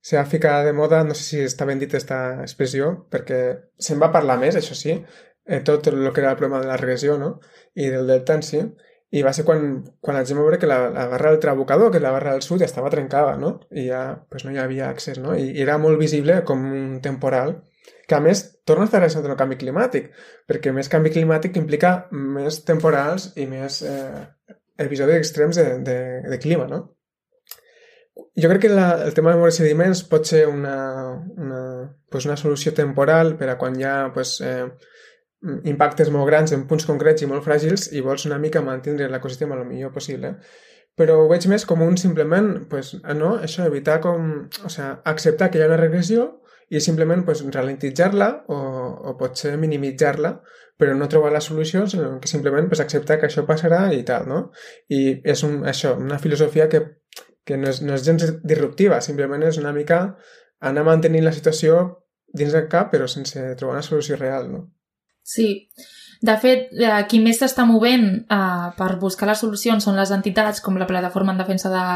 se 0.00 0.16
va 0.16 0.24
ficar 0.26 0.64
de 0.64 0.72
moda, 0.72 1.04
no 1.04 1.14
sé 1.14 1.22
si 1.22 1.38
està 1.38 1.64
ben 1.64 1.78
dit 1.78 1.88
aquesta 1.88 2.42
expressió, 2.42 3.06
perquè 3.10 3.70
se'n 3.78 4.00
va 4.02 4.10
parlar 4.10 4.38
més, 4.38 4.56
això 4.56 4.74
sí, 4.74 4.96
eh, 5.46 5.60
tot 5.60 5.86
el 5.86 6.12
que 6.12 6.20
era 6.20 6.32
el 6.32 6.36
problema 6.36 6.60
de 6.60 6.66
la 6.66 6.76
regressió, 6.76 7.18
no? 7.18 7.38
I 7.74 7.88
del 7.88 8.06
delta 8.06 8.34
en 8.34 8.42
si. 8.42 8.62
I 9.12 9.22
va 9.24 9.34
ser 9.36 9.44
quan, 9.44 9.82
quan 10.00 10.16
ens 10.16 10.30
vam 10.32 10.40
veure 10.40 10.58
que 10.60 10.68
la, 10.70 10.86
la 10.92 11.04
barra 11.10 11.32
del 11.34 11.40
Trabucador, 11.40 11.90
que 11.92 12.00
la 12.00 12.14
barra 12.14 12.32
del 12.32 12.44
sud, 12.44 12.62
estava 12.64 12.90
trencada, 12.90 13.36
no? 13.36 13.58
I 13.70 13.90
ja 13.90 14.02
pues, 14.30 14.46
no 14.46 14.54
hi 14.54 14.60
havia 14.62 14.88
accés, 14.88 15.20
no? 15.20 15.34
I, 15.36 15.50
i 15.52 15.64
era 15.66 15.76
molt 15.82 16.00
visible 16.00 16.38
com 16.48 16.64
un 16.64 16.96
temporal 17.04 17.58
que 18.08 18.16
a 18.16 18.22
més 18.24 18.42
torna 18.68 18.86
a 18.86 18.88
estar 18.88 19.02
relacionat 19.02 19.28
amb 19.28 19.34
el 19.34 19.40
canvi 19.42 19.58
climàtic, 19.60 20.08
perquè 20.48 20.72
més 20.74 20.88
canvi 20.92 21.12
climàtic 21.12 21.56
implica 21.60 21.92
més 22.12 22.62
temporals 22.68 23.30
i 23.36 23.46
més 23.50 23.82
eh, 23.84 24.24
episodis 24.80 25.20
extrems 25.20 25.60
de, 25.60 25.68
de, 25.86 25.98
de 26.32 26.40
clima, 26.42 26.66
no? 26.70 26.82
Jo 28.36 28.48
crec 28.48 28.64
que 28.64 28.72
la, 28.72 28.88
el 29.04 29.14
tema 29.16 29.32
de 29.32 29.40
moure 29.40 29.52
sediments 29.52 30.02
pot 30.08 30.28
ser 30.28 30.46
una, 30.48 30.76
una, 31.36 31.62
pues 32.12 32.26
una 32.28 32.36
solució 32.36 32.72
temporal 32.76 33.36
per 33.40 33.48
a 33.52 33.58
quan 33.60 33.76
hi 33.76 33.86
ha 33.88 33.96
pues, 34.14 34.38
eh, 34.44 34.68
impactes 35.42 36.10
molt 36.14 36.28
grans 36.30 36.52
en 36.54 36.66
punts 36.70 36.86
concrets 36.86 37.22
i 37.22 37.28
molt 37.30 37.44
fràgils 37.46 37.88
i 37.92 38.02
vols 38.04 38.26
una 38.28 38.38
mica 38.38 38.62
mantenir 38.62 39.08
l'ecosistema 39.10 39.58
el 39.58 39.66
millor 39.66 39.92
possible. 39.94 40.36
Però 40.98 41.16
ho 41.22 41.28
veig 41.30 41.46
més 41.48 41.64
com 41.66 41.80
un 41.82 41.96
simplement, 41.96 42.50
pues, 42.70 42.92
no, 43.16 43.36
això, 43.40 43.64
evitar 43.66 43.98
com... 44.04 44.32
O 44.64 44.70
sigui, 44.72 44.90
acceptar 45.12 45.48
que 45.50 45.58
hi 45.58 45.64
ha 45.64 45.70
una 45.70 45.80
regressió 45.80 46.26
i 46.68 46.80
simplement 46.80 47.24
pues, 47.24 47.40
ralentitzar-la 47.54 48.28
o, 48.52 48.58
o 49.10 49.14
potser 49.20 49.54
minimitzar-la, 49.60 50.34
però 50.78 50.94
no 50.96 51.08
trobar 51.08 51.32
la 51.32 51.40
solució, 51.44 51.86
sinó 51.88 52.18
que 52.20 52.28
simplement 52.28 52.68
pues, 52.68 52.80
acceptar 52.84 53.18
que 53.20 53.28
això 53.30 53.46
passarà 53.48 53.86
i 53.96 54.02
tal, 54.08 54.28
no? 54.28 54.42
I 54.92 55.22
és 55.34 55.44
un, 55.48 55.62
això, 55.68 55.96
una 56.00 56.20
filosofia 56.20 56.68
que, 56.72 56.82
que 57.48 57.58
no, 57.60 57.72
és, 57.72 57.82
no 57.84 57.96
és 57.96 58.04
gens 58.06 58.28
disruptiva, 58.44 59.00
simplement 59.04 59.44
és 59.48 59.60
una 59.60 59.72
mica 59.76 60.02
anar 60.60 60.86
mantenint 60.86 61.24
la 61.24 61.34
situació 61.34 61.82
dins 62.32 62.52
del 62.56 62.68
cap, 62.72 62.92
però 62.92 63.08
sense 63.08 63.40
trobar 63.56 63.78
una 63.78 63.86
solució 63.86 64.20
real, 64.20 64.48
no? 64.52 64.66
Sí. 65.22 65.68
De 66.22 66.36
fet, 66.38 66.68
eh, 66.78 66.98
qui 67.10 67.18
més 67.22 67.40
s'està 67.42 67.64
movent 67.66 68.10
eh, 68.22 68.68
per 68.78 68.90
buscar 69.00 69.26
les 69.30 69.40
solucions 69.42 69.82
són 69.82 69.98
les 69.98 70.12
entitats 70.14 70.62
com 70.62 70.78
la 70.78 70.86
Plataforma 70.86 71.34
en 71.34 71.40
Defensa 71.42 71.72
de, 71.72 71.86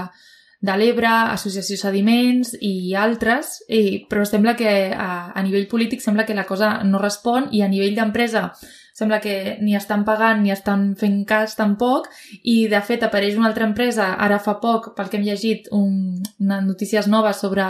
de 0.66 0.78
l'Ebre, 0.80 1.12
Associació 1.34 1.76
Sediments 1.78 2.56
i 2.60 2.94
altres, 2.98 3.60
i, 3.68 4.06
però 4.10 4.24
sembla 4.26 4.56
que 4.58 4.72
a, 4.90 5.30
a 5.30 5.44
nivell 5.46 5.68
polític 5.70 6.02
sembla 6.02 6.26
que 6.26 6.34
la 6.34 6.46
cosa 6.48 6.80
no 6.82 7.02
respon 7.02 7.52
i 7.52 7.62
a 7.62 7.70
nivell 7.70 7.94
d'empresa 7.98 8.50
sembla 8.96 9.20
que 9.20 9.58
ni 9.60 9.76
estan 9.76 10.06
pagant 10.08 10.40
ni 10.40 10.50
estan 10.54 10.94
fent 10.96 11.18
cas 11.28 11.52
tampoc 11.58 12.08
i 12.48 12.64
de 12.72 12.80
fet 12.80 13.02
apareix 13.04 13.36
una 13.36 13.50
altra 13.50 13.66
empresa 13.68 14.14
ara 14.24 14.38
fa 14.40 14.56
poc, 14.62 14.94
pel 14.96 15.10
que 15.12 15.20
hem 15.20 15.26
llegit 15.26 15.68
un, 15.76 16.16
unes 16.40 16.62
notícies 16.64 17.06
noves 17.12 17.42
sobre 17.44 17.66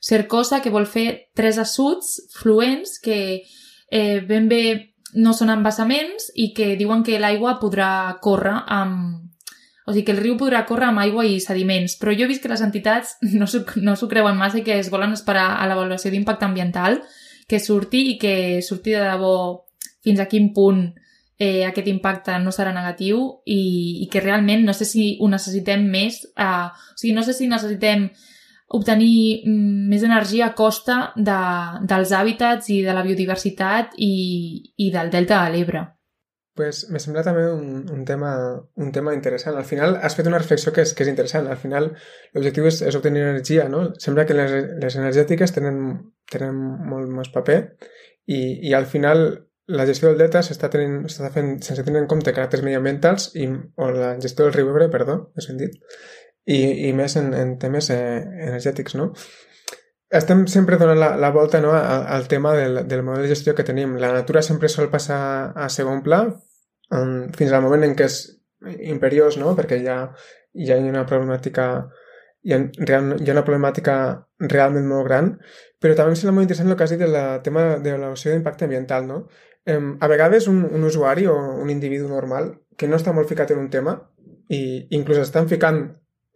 Cercosa 0.00 0.62
que 0.64 0.72
vol 0.72 0.88
fer 0.88 1.28
tres 1.36 1.60
assuts 1.60 2.16
fluents 2.32 2.96
que 3.04 3.20
eh, 3.90 4.20
ben 4.24 4.48
bé 4.48 4.89
no 5.14 5.32
són 5.34 5.50
embassaments 5.50 6.30
i 6.34 6.52
que 6.54 6.74
diuen 6.78 7.02
que 7.06 7.18
l'aigua 7.18 7.58
podrà 7.60 8.18
córrer 8.22 8.56
amb, 8.70 9.30
o 9.86 9.92
sigui 9.92 10.04
que 10.06 10.14
el 10.14 10.22
riu 10.22 10.36
podrà 10.38 10.62
córrer 10.68 10.90
amb 10.90 11.02
aigua 11.02 11.24
i 11.26 11.40
sediments, 11.42 11.96
però 11.98 12.14
jo 12.14 12.26
he 12.26 12.30
vist 12.30 12.44
que 12.44 12.52
les 12.52 12.62
entitats 12.62 13.16
no 13.40 13.48
s'ho 13.50 13.64
no 13.82 13.96
creuen 14.08 14.38
massa 14.38 14.60
i 14.60 14.64
que 14.66 14.78
es 14.78 14.90
volen 14.92 15.16
esperar 15.16 15.56
a 15.58 15.66
l'avaluació 15.66 16.12
d'impacte 16.12 16.46
ambiental 16.46 17.02
que 17.50 17.58
surti 17.58 18.12
i 18.12 18.18
que 18.18 18.62
surti 18.62 18.94
de 18.94 19.02
debò 19.02 19.34
fins 20.04 20.20
a 20.22 20.28
quin 20.30 20.52
punt 20.54 20.84
eh, 21.40 21.64
aquest 21.66 21.88
impacte 21.88 22.36
no 22.38 22.52
serà 22.54 22.72
negatiu 22.76 23.24
i, 23.48 24.04
i 24.04 24.08
que 24.12 24.20
realment 24.20 24.62
no 24.68 24.74
sé 24.76 24.86
si 24.86 25.14
ho 25.18 25.28
necessitem 25.32 25.86
més, 25.90 26.22
eh, 26.36 26.68
o 26.68 26.98
sigui, 27.00 27.14
no 27.16 27.24
sé 27.26 27.34
si 27.34 27.48
necessitem 27.50 28.10
obtenir 28.76 29.42
mm, 29.44 29.86
més 29.90 30.04
energia 30.06 30.50
a 30.50 30.56
costa 30.58 30.98
de, 31.16 31.38
dels 31.90 32.12
hàbitats 32.16 32.70
i 32.70 32.82
de 32.86 32.94
la 32.94 33.06
biodiversitat 33.06 33.96
i, 33.98 34.12
i 34.78 34.92
del 34.94 35.10
delta 35.10 35.44
de 35.44 35.56
l'Ebre 35.56 35.86
pues 36.60 36.82
me 36.92 37.00
sembla 37.00 37.22
també 37.24 37.46
un, 37.48 37.86
un, 37.88 38.00
tema, 38.04 38.30
un 38.76 38.90
tema 38.92 39.14
interessant. 39.16 39.56
Al 39.56 39.64
final 39.64 39.94
has 40.04 40.16
fet 40.18 40.26
una 40.28 40.40
reflexió 40.42 40.74
que 40.76 40.82
és, 40.84 40.92
que 40.92 41.06
és 41.06 41.08
interessant. 41.08 41.46
Al 41.48 41.56
final 41.56 41.86
l'objectiu 42.34 42.66
és, 42.68 42.82
és 42.84 42.98
obtenir 42.98 43.22
energia, 43.24 43.64
no? 43.72 43.86
Sembla 44.02 44.26
que 44.28 44.36
les, 44.36 44.52
les 44.82 44.98
energètiques 45.00 45.54
tenen, 45.56 45.78
tenen 46.28 46.58
molt 46.90 47.08
més 47.16 47.30
paper 47.32 47.62
i, 48.26 48.40
i 48.68 48.74
al 48.76 48.84
final 48.90 49.24
la 49.70 49.86
gestió 49.86 50.10
del 50.10 50.18
delta 50.18 50.42
s'està 50.42 50.68
fent 50.72 51.52
sense 51.62 51.84
tenir 51.86 52.00
en 52.02 52.08
compte 52.10 52.34
caràcters 52.34 52.64
mediambientals 52.66 53.30
i, 53.38 53.46
o 53.78 53.90
la 53.94 54.14
gestió 54.22 54.46
del 54.46 54.56
riu 54.56 54.72
Ebre, 54.72 54.88
perdó, 54.92 55.16
més 55.38 55.46
ben 55.46 55.60
dit, 55.60 55.76
i, 56.50 56.88
i 56.88 56.90
més 56.96 57.14
en, 57.20 57.30
en 57.36 57.54
temes 57.62 57.90
eh, 57.94 58.18
energètics, 58.48 58.96
no? 58.98 59.12
estem 60.10 60.42
sempre 60.50 60.76
donant 60.76 60.98
la, 60.98 61.12
la 61.22 61.30
volta 61.30 61.60
no, 61.62 61.70
al, 61.72 62.26
tema 62.28 62.52
del, 62.58 62.82
del 62.88 63.04
model 63.06 63.22
de 63.22 63.30
gestió 63.30 63.54
que 63.54 63.62
tenim. 63.62 63.94
La 64.02 64.10
natura 64.12 64.42
sempre 64.42 64.68
sol 64.68 64.90
passar 64.90 65.20
a 65.54 65.68
segon 65.70 66.02
pla 66.02 66.24
um, 66.26 67.28
fins 67.36 67.54
al 67.54 67.62
moment 67.62 67.86
en 67.86 67.94
què 67.94 68.08
és 68.10 68.18
imperiós, 68.90 69.38
no? 69.38 69.54
perquè 69.56 69.78
ja, 69.84 70.00
ja 70.52 70.76
hi 70.76 70.88
ha 70.88 70.90
una 70.90 71.06
problemàtica 71.06 71.68
hi 72.42 72.54
ha, 72.56 72.58
hi 72.58 72.90
ha 72.96 73.34
una 73.36 73.44
problemàtica 73.46 73.94
realment 74.40 74.88
molt 74.88 75.06
gran, 75.06 75.34
però 75.80 75.94
també 75.94 76.14
em 76.14 76.18
sembla 76.18 76.38
molt 76.38 76.48
interessant 76.48 76.72
el 76.72 76.76
que 76.76 76.86
has 76.86 76.94
dit 76.94 77.02
del 77.02 77.16
tema 77.44 77.64
de 77.78 77.92
l'avaluació 77.92 78.32
d'impacte 78.32 78.66
ambiental, 78.66 79.06
no? 79.06 79.22
Eh, 79.68 79.78
a 79.78 80.08
vegades 80.08 80.48
un, 80.48 80.64
un 80.64 80.84
usuari 80.88 81.26
o 81.28 81.36
un 81.36 81.70
individu 81.70 82.08
normal 82.08 82.54
que 82.80 82.88
no 82.88 82.96
està 82.96 83.12
molt 83.12 83.28
ficat 83.28 83.52
en 83.52 83.60
un 83.60 83.68
tema 83.70 83.98
i 84.48 84.88
inclús 84.96 85.20
estan 85.20 85.50
ficant 85.52 85.82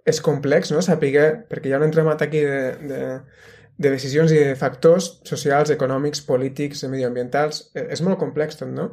és 0.05 0.21
complex, 0.21 0.71
no? 0.75 0.83
Saber, 0.85 1.27
perquè 1.49 1.71
hi 1.71 1.75
ha 1.75 1.81
un 1.81 1.89
entremat 1.89 2.23
aquí 2.23 2.43
de, 2.45 2.61
de, 2.91 3.01
de 3.77 3.91
decisions 3.91 4.33
i 4.33 4.41
de 4.43 4.55
factors 4.61 5.15
socials, 5.25 5.73
econòmics, 5.75 6.23
polítics, 6.29 6.85
medioambientals. 6.91 7.71
E, 7.75 7.89
és 7.97 8.05
molt 8.05 8.21
complex 8.21 8.61
tot, 8.61 8.71
no? 8.73 8.93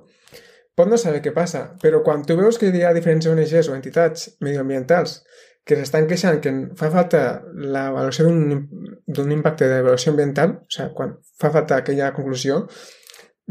Pot 0.77 0.87
no 0.87 0.97
saber 0.97 1.19
què 1.21 1.33
passa, 1.35 1.65
però 1.81 1.99
quan 2.05 2.23
tu 2.23 2.37
veus 2.39 2.57
que 2.57 2.71
hi 2.71 2.85
ha 2.87 2.95
diferents 2.95 3.27
ONGs 3.27 3.67
o 3.69 3.75
entitats 3.75 4.29
medioambientals 4.39 5.19
que 5.67 5.77
s'estan 5.77 6.07
queixant 6.09 6.39
que 6.41 6.51
fa 6.79 6.89
falta 6.93 7.19
l'avaluació 7.53 8.31
d'un 8.31 9.33
impacte 9.35 9.67
d'avaluació 9.69 10.15
ambiental, 10.15 10.55
o 10.63 10.73
sigui, 10.73 10.95
quan 10.97 11.13
fa 11.41 11.51
falta 11.53 11.77
aquella 11.81 12.09
conclusió, 12.15 12.63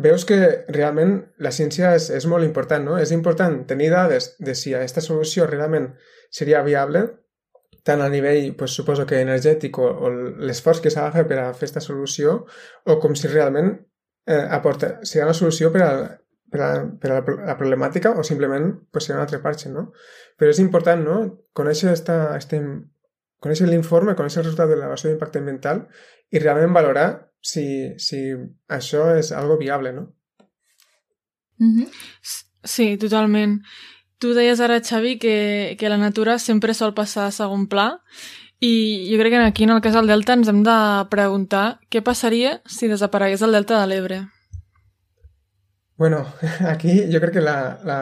veus 0.01 0.25
que 0.27 0.41
realment 0.73 1.15
la 1.39 1.53
ciència 1.55 1.95
és, 1.95 2.09
és 2.17 2.27
molt 2.27 2.47
important, 2.47 2.83
no? 2.89 2.99
És 2.99 3.13
important 3.15 3.61
tenir 3.69 3.91
dades 3.93 4.33
de 4.41 4.57
si 4.59 4.75
aquesta 4.75 5.05
solució 5.05 5.47
realment 5.47 5.93
seria 6.35 6.65
viable, 6.67 7.05
tant 7.91 8.03
a 8.05 8.09
nivell, 8.13 8.55
pues, 8.57 8.75
suposo 8.79 9.07
que 9.11 9.21
energètic 9.25 9.79
o, 9.83 9.91
o 9.91 10.11
l'esforç 10.47 10.83
que 10.85 10.93
s'ha 10.95 11.09
de 11.09 11.19
fer 11.19 11.27
per 11.29 11.39
a 11.43 11.47
fer 11.51 11.67
aquesta 11.67 11.83
solució, 11.85 12.41
o 12.87 12.99
com 13.03 13.17
si 13.19 13.31
realment 13.31 13.73
eh, 14.31 14.47
aporta, 14.59 14.97
serà 15.11 15.27
una 15.29 15.37
solució 15.37 15.73
per 15.75 15.83
a, 15.87 15.91
per 16.51 16.63
a, 16.67 16.71
per 17.03 17.11
a 17.11 17.19
la, 17.19 17.37
la 17.51 17.57
problemàtica 17.59 18.15
o 18.15 18.25
simplement 18.27 18.71
pues, 18.91 19.09
serà 19.09 19.19
una 19.19 19.27
altra 19.27 19.43
part, 19.43 19.67
no? 19.75 19.91
Però 20.39 20.55
és 20.55 20.63
important, 20.63 21.03
no?, 21.07 21.19
conèixer, 21.57 21.93
esta, 21.97 22.21
este, 22.39 22.63
conèixer 23.43 23.69
l'informe, 23.69 24.17
conèixer 24.19 24.43
el 24.43 24.49
resultat 24.49 24.71
de 24.71 24.79
l'avaluació 24.79 25.11
d'impacte 25.11 25.43
ambiental 25.43 25.85
i 26.31 26.43
realment 26.43 26.77
valorar 26.77 27.09
si, 27.41 27.65
si 27.99 28.23
això 28.69 29.11
és 29.17 29.33
algo 29.37 29.59
viable, 29.59 29.93
no? 29.97 30.09
Mm 31.61 31.75
-hmm. 31.77 31.89
Sí, 32.65 32.97
totalment. 32.97 33.63
Tu 34.21 34.35
deies 34.37 34.61
ara, 34.61 34.83
Xavi, 34.85 35.17
que, 35.19 35.77
que 35.81 35.89
la 35.89 35.97
natura 35.97 36.39
sempre 36.39 36.75
sol 36.77 36.93
passar 36.93 37.27
a 37.27 37.33
segon 37.33 37.65
pla 37.73 37.95
i 38.61 39.09
jo 39.09 39.17
crec 39.17 39.33
que 39.33 39.41
aquí, 39.41 39.65
en 39.65 39.73
el 39.73 39.81
cas 39.81 39.97
del 39.97 40.11
Delta, 40.11 40.37
ens 40.37 40.51
hem 40.53 40.61
de 40.67 40.77
preguntar 41.09 41.81
què 41.89 42.03
passaria 42.05 42.59
si 42.69 42.91
desaparegués 42.93 43.41
el 43.47 43.57
Delta 43.57 43.81
de 43.81 43.87
l'Ebre. 43.89 44.19
Bueno, 45.97 46.27
aquí 46.73 47.07
jo 47.13 47.21
crec 47.25 47.39
que 47.39 47.47
la, 47.47 47.81
la, 47.89 48.01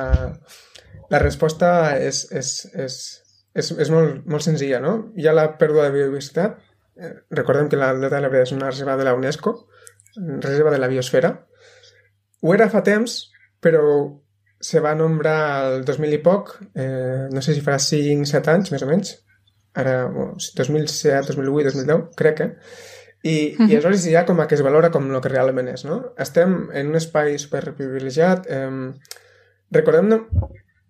la 1.11 1.23
resposta 1.23 1.95
és, 2.03 2.25
és, 2.35 2.53
és, 2.75 2.99
és, 3.55 3.71
és 3.87 3.95
molt, 3.95 4.25
molt 4.27 4.43
senzilla, 4.43 4.83
no? 4.83 5.13
Hi 5.15 5.31
ha 5.31 5.39
la 5.39 5.53
pèrdua 5.61 5.87
de 5.87 5.95
biodiversitat. 5.95 6.59
Eh, 6.99 7.15
recordem 7.39 7.71
que 7.71 7.79
la 7.79 7.93
Delta 7.95 8.17
de 8.17 8.25
l'Ebre 8.27 8.43
és 8.43 8.55
una 8.59 8.73
reserva 8.73 8.99
de 8.99 9.07
la 9.07 9.15
UNESCO, 9.15 9.55
reserva 10.43 10.75
de 10.75 10.83
la 10.83 10.91
biosfera. 10.91 11.37
Ho 12.43 12.55
era 12.55 12.67
fa 12.71 12.83
temps, 12.83 13.21
però 13.63 13.87
se 14.61 14.81
va 14.81 14.95
nombrar 14.99 15.39
el 15.69 15.85
2000 15.87 16.15
i 16.17 16.21
poc, 16.23 16.55
eh, 16.75 17.27
no 17.33 17.43
sé 17.45 17.55
si 17.55 17.65
farà 17.65 17.79
5-7 17.83 18.55
anys, 18.55 18.73
més 18.75 18.85
o 18.85 18.91
menys, 18.91 19.15
ara, 19.79 19.97
2007, 20.59 21.33
2008, 21.33 21.75
2010, 21.79 22.07
crec, 22.19 22.41
eh? 22.41 22.53
I, 23.23 23.35
uh 23.35 23.59
-huh. 23.59 23.69
i 23.69 23.73
aleshores 23.73 24.07
ja 24.07 24.25
com 24.25 24.41
a 24.41 24.47
que 24.47 24.55
es 24.55 24.63
valora 24.63 24.91
com 24.91 25.11
el 25.11 25.21
que 25.21 25.29
realment 25.29 25.69
és, 25.69 25.85
no? 25.85 26.15
Estem 26.17 26.71
en 26.73 26.89
un 26.89 26.97
espai 26.97 27.39
superprivilegiat, 27.39 28.47
eh, 28.49 28.93
recordem, 29.71 30.09
no, 30.09 30.29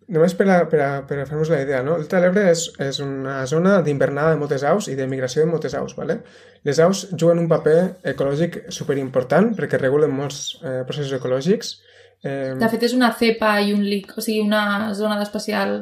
només 0.09 0.35
per 0.35 0.47
a, 0.49 0.59
per 0.69 0.81
a, 0.81 0.89
per 1.07 1.19
a 1.21 1.27
fer-nos 1.29 1.51
la 1.53 1.61
idea, 1.63 1.83
no? 1.83 1.97
El 2.01 2.07
de 2.09 2.21
l'Ebre 2.21 2.47
és, 2.51 2.65
és 2.81 3.01
una 3.05 3.47
zona 3.47 3.83
d'invernada 3.85 4.31
de 4.31 4.41
moltes 4.41 4.65
aus 4.65 4.89
i 4.89 4.97
de 4.97 5.07
migració 5.07 5.45
de 5.45 5.51
moltes 5.51 5.75
aus, 5.75 5.95
¿vale? 5.97 6.21
Les 6.65 6.81
aus 6.81 7.07
juguen 7.13 7.39
un 7.39 7.49
paper 7.49 7.79
ecològic 8.15 8.63
superimportant 8.73 9.55
perquè 9.59 9.81
regulen 9.81 10.15
molts 10.15 10.59
eh, 10.63 10.83
processos 10.89 11.19
ecològics, 11.21 11.77
Eh... 12.25 12.57
De 12.59 12.69
fet, 12.73 12.89
és 12.89 12.97
una 12.97 13.13
cepa 13.19 13.55
i 13.63 13.73
un 13.77 13.85
lic, 13.87 14.13
o 14.17 14.25
sigui, 14.25 14.43
una 14.47 14.93
zona 14.99 15.19
d'especial... 15.21 15.81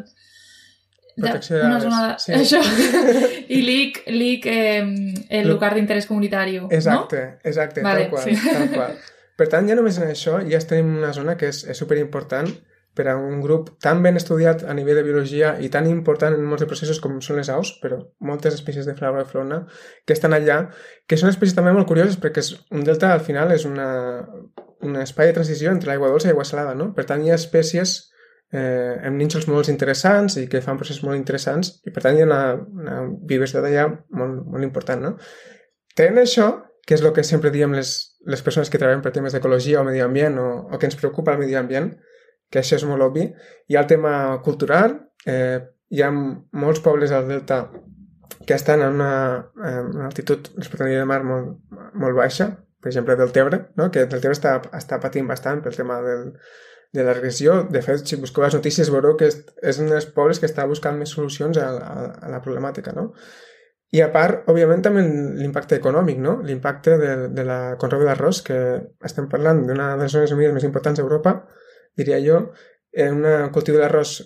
Protecció 1.16 1.56
de... 1.56 1.64
Una 1.64 1.80
zona 1.80 2.00
de... 2.04 2.14
Sí. 2.20 2.34
Això. 2.40 2.60
I 3.56 3.60
l'IC, 3.64 4.02
l'IC 4.12 4.48
eh, 4.52 4.86
el 5.40 5.48
lugar 5.48 5.72
d'interès 5.76 6.08
comunitari, 6.10 6.58
exacte, 6.68 7.22
no? 7.24 7.50
Exacte, 7.50 7.84
vale, 7.86 8.08
tal 8.08 8.16
qual, 8.16 8.30
sí. 8.30 8.50
tal 8.52 8.72
qual. 8.74 8.96
Per 9.40 9.50
tant, 9.52 9.68
ja 9.68 9.76
només 9.76 9.98
en 10.00 10.08
això 10.08 10.38
ja 10.48 10.60
tenim 10.64 10.94
una 10.96 11.12
zona 11.12 11.36
que 11.36 11.50
és, 11.52 11.60
és 11.68 11.76
superimportant 11.76 12.48
per 12.96 13.10
a 13.12 13.16
un 13.20 13.42
grup 13.44 13.74
tan 13.84 14.00
ben 14.02 14.16
estudiat 14.16 14.62
a 14.64 14.74
nivell 14.74 14.96
de 14.96 15.04
biologia 15.04 15.50
i 15.60 15.68
tan 15.72 15.84
important 15.90 16.32
en 16.34 16.46
molts 16.48 16.64
de 16.64 16.68
processos 16.70 17.00
com 17.04 17.18
són 17.20 17.36
les 17.36 17.50
aus, 17.52 17.74
però 17.82 17.98
moltes 18.24 18.56
espècies 18.56 18.88
de 18.88 18.94
flora 18.96 19.26
i 19.26 19.28
fauna 19.28 19.58
que 20.08 20.16
estan 20.16 20.32
allà, 20.32 20.62
que 21.04 21.18
són 21.20 21.28
espècies 21.28 21.58
també 21.58 21.74
molt 21.76 21.88
curioses 21.90 22.16
perquè 22.22 22.40
és, 22.40 22.54
un 22.72 22.88
delta 22.88 23.12
al 23.12 23.20
final 23.26 23.52
és 23.52 23.68
una, 23.68 23.90
un 24.86 24.96
espai 25.02 25.30
de 25.30 25.36
transició 25.38 25.72
entre 25.72 25.90
l'aigua 25.90 26.10
dolça 26.12 26.28
i 26.28 26.32
l'aigua 26.32 26.46
salada, 26.48 26.74
no? 26.78 26.92
Per 26.96 27.04
tant, 27.08 27.24
hi 27.24 27.32
ha 27.32 27.38
espècies 27.38 27.96
eh, 28.52 28.94
amb 29.06 29.18
nínxols 29.20 29.48
molt 29.50 29.70
interessants 29.72 30.38
i 30.40 30.46
que 30.50 30.62
fan 30.64 30.78
processos 30.80 31.04
molt 31.06 31.18
interessants 31.18 31.76
i 31.86 31.92
per 31.94 32.04
tant 32.04 32.16
hi 32.16 32.24
ha 32.24 32.28
una, 32.28 32.40
una 32.54 32.96
biodiversitat 33.06 33.68
allà 33.68 33.88
molt, 33.90 34.42
molt 34.54 34.66
important, 34.66 35.02
no? 35.08 35.14
Tenint 35.96 36.22
això, 36.22 36.50
que 36.86 36.94
és 36.94 37.02
el 37.02 37.14
que 37.16 37.24
sempre 37.26 37.50
diem 37.54 37.74
les, 37.74 37.94
les 38.30 38.42
persones 38.46 38.70
que 38.70 38.78
treballem 38.78 39.02
per 39.02 39.14
temes 39.14 39.34
d'ecologia 39.34 39.80
o 39.80 39.86
medi 39.86 40.02
ambient 40.04 40.38
o, 40.38 40.48
o 40.70 40.78
que 40.78 40.86
ens 40.90 40.98
preocupa 40.98 41.34
el 41.34 41.42
medi 41.42 41.56
ambient, 41.58 41.90
que 42.52 42.60
això 42.60 42.78
és 42.78 42.84
molt 42.86 43.02
obvi. 43.02 43.26
Hi 43.66 43.76
ha 43.76 43.82
el 43.82 43.90
tema 43.90 44.12
cultural, 44.44 44.94
eh, 45.26 45.58
hi 45.90 46.02
ha 46.02 46.12
molts 46.12 46.82
pobles 46.84 47.14
al 47.14 47.26
Delta 47.30 47.64
que 48.46 48.54
estan 48.54 48.82
en 48.82 49.00
una, 49.00 49.50
en 49.64 49.90
una 49.96 50.06
altitud 50.06 50.52
respecte 50.54 50.86
a 50.86 51.00
de 51.00 51.08
mar 51.08 51.22
molt, 51.26 51.56
molt 51.98 52.14
baixa, 52.14 52.52
per 52.86 52.92
exemple, 52.92 53.16
del 53.16 53.32
Tebre, 53.32 53.58
no? 53.74 53.90
que 53.90 54.04
el 54.04 54.08
Tebre 54.12 54.30
està, 54.36 54.60
està 54.78 55.00
patint 55.02 55.26
bastant 55.26 55.58
pel 55.62 55.74
tema 55.74 55.96
del, 56.04 56.28
de 56.94 57.02
la 57.02 57.16
regressió. 57.16 57.64
De 57.74 57.82
fet, 57.82 58.04
si 58.06 58.18
busqueu 58.22 58.44
les 58.44 58.54
notícies 58.54 58.92
veureu 58.94 59.16
que 59.18 59.26
és, 59.26 59.40
és 59.58 59.80
un 59.82 59.90
dels 59.90 60.06
pobles 60.14 60.38
que 60.38 60.46
està 60.46 60.68
buscant 60.70 60.94
més 61.00 61.10
solucions 61.16 61.58
a, 61.58 61.66
a, 61.74 62.04
a 62.28 62.30
la 62.30 62.38
problemàtica, 62.44 62.94
no? 62.94 63.08
I 63.90 64.04
a 64.04 64.06
part, 64.14 64.46
òbviament, 64.52 64.84
també 64.86 65.02
l'impacte 65.02 65.80
econòmic, 65.80 66.22
no? 66.22 66.36
L'impacte 66.46 66.94
de, 67.00 67.10
de 67.34 67.46
la 67.48 67.58
conreu 67.82 68.06
d'arròs, 68.06 68.44
que 68.46 68.60
estem 69.10 69.26
parlant 69.32 69.64
d'una 69.66 69.92
de 69.96 70.04
les 70.04 70.14
zones 70.14 70.34
humides 70.36 70.54
més 70.54 70.66
importants 70.68 71.02
d'Europa, 71.02 71.34
diria 71.98 72.20
jo, 72.22 72.44
en 72.94 73.18
un 73.18 73.50
cultiu 73.54 73.80
d'arròs 73.80 74.20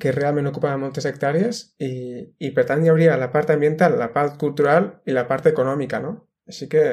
que 0.00 0.12
realment 0.16 0.48
ocupa 0.48 0.72
moltes 0.80 1.04
hectàrees 1.08 1.60
i, 1.84 1.92
i 2.40 2.52
per 2.56 2.64
tant 2.68 2.80
hi 2.84 2.92
hauria 2.92 3.20
la 3.20 3.28
part 3.32 3.52
ambiental, 3.52 4.00
la 4.00 4.08
part 4.16 4.40
cultural 4.40 4.94
i 5.04 5.12
la 5.16 5.28
part 5.28 5.52
econòmica, 5.52 6.00
no? 6.00 6.16
Així 6.46 6.68
que 6.70 6.86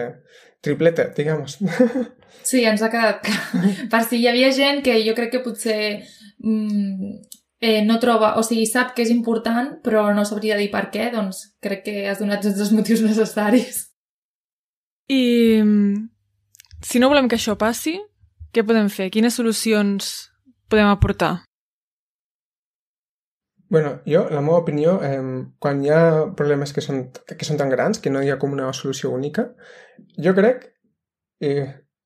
tripleta, 0.61 1.11
digamos. 1.15 1.59
Sí, 2.43 2.63
ens 2.67 2.81
ha 2.83 2.89
quedat 2.91 3.21
clar. 3.23 3.69
Per 3.91 3.99
si 4.03 4.17
hi 4.19 4.25
havia 4.27 4.49
gent 4.51 4.81
que 4.83 4.97
jo 5.05 5.13
crec 5.15 5.29
que 5.31 5.39
potser 5.45 6.01
mm, 6.43 7.11
eh, 7.63 7.83
no 7.85 7.99
troba, 8.01 8.33
o 8.35 8.43
sigui, 8.43 8.65
sap 8.67 8.91
que 8.97 9.05
és 9.05 9.11
important, 9.13 9.69
però 9.85 10.09
no 10.17 10.25
sabria 10.27 10.57
dir 10.59 10.67
per 10.73 10.89
què, 10.91 11.05
doncs 11.13 11.43
crec 11.63 11.85
que 11.85 11.93
has 12.09 12.19
donat 12.19 12.43
tots 12.43 12.59
els 12.59 12.73
motius 12.75 13.05
necessaris. 13.05 13.85
I 15.07 15.61
si 16.83 16.99
no 16.99 17.07
volem 17.13 17.29
que 17.31 17.39
això 17.39 17.55
passi, 17.59 17.95
què 18.51 18.65
podem 18.67 18.89
fer? 18.91 19.07
Quines 19.13 19.39
solucions 19.39 20.11
podem 20.67 20.89
aportar? 20.91 21.45
Bueno, 23.73 24.03
jo, 24.05 24.27
la 24.29 24.41
meva 24.45 24.59
opinió, 24.61 24.99
eh, 25.01 25.45
quan 25.57 25.79
hi 25.81 25.89
ha 25.89 26.01
problemes 26.37 26.75
que 26.75 26.81
són, 26.85 27.07
que 27.25 27.47
són 27.47 27.57
tan 27.57 27.71
grans, 27.73 27.97
que 27.97 28.11
no 28.13 28.21
hi 28.21 28.29
ha 28.29 28.35
com 28.37 28.51
una 28.53 28.67
solució 28.77 29.09
única, 29.09 29.47
jo 30.21 30.35
crec, 30.37 30.67
i 31.41 31.55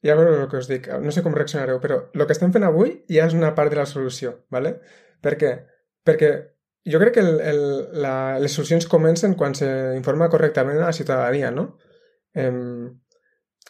ja 0.07 0.15
veureu 0.15 0.45
el 0.45 0.47
que 0.47 0.61
us 0.61 0.69
dic, 0.71 0.87
no 1.03 1.11
sé 1.11 1.25
com 1.25 1.35
reaccionareu, 1.35 1.81
però 1.83 1.97
el 2.15 2.23
que 2.23 2.37
estem 2.37 2.53
fent 2.55 2.63
avui 2.63 2.93
ja 3.11 3.25
és 3.27 3.35
una 3.35 3.51
part 3.57 3.73
de 3.73 3.81
la 3.81 3.85
solució, 3.89 4.31
¿vale? 4.47 4.77
Per 5.19 5.35
què? 5.41 5.51
Perquè 6.07 6.31
jo 6.87 7.03
crec 7.03 7.17
que 7.17 7.25
el, 7.25 7.33
el, 7.51 7.61
la, 8.05 8.15
les 8.39 8.55
solucions 8.55 8.87
comencen 8.87 9.35
quan 9.35 9.59
s'informa 9.59 10.31
correctament 10.31 10.79
a 10.79 10.87
la 10.87 10.95
ciutadania, 10.95 11.51
no? 11.51 11.73
Eh, 12.31 12.53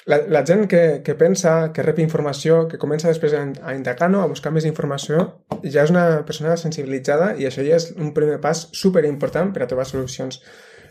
la, 0.08 0.22
la 0.32 0.44
gent 0.48 0.68
que, 0.72 1.02
que 1.04 1.16
pensa, 1.20 1.74
que 1.76 1.84
rep 1.84 2.00
informació, 2.00 2.62
que 2.72 2.80
comença 2.80 3.10
després 3.12 3.34
a, 3.36 3.42
a 3.68 3.74
indagar, 3.76 4.08
no? 4.10 4.22
a 4.24 4.32
buscar 4.32 4.54
més 4.56 4.66
informació, 4.70 5.26
ja 5.64 5.84
és 5.84 5.92
una 5.92 6.24
persona 6.28 6.56
sensibilitzada 6.58 7.34
i 7.36 7.48
això 7.50 7.66
ja 7.66 7.76
és 7.76 7.90
un 7.98 8.14
primer 8.16 8.38
pas 8.44 8.70
super 8.72 9.04
important 9.10 9.52
per 9.52 9.66
a 9.66 9.68
trobar 9.68 9.86
solucions. 9.90 10.40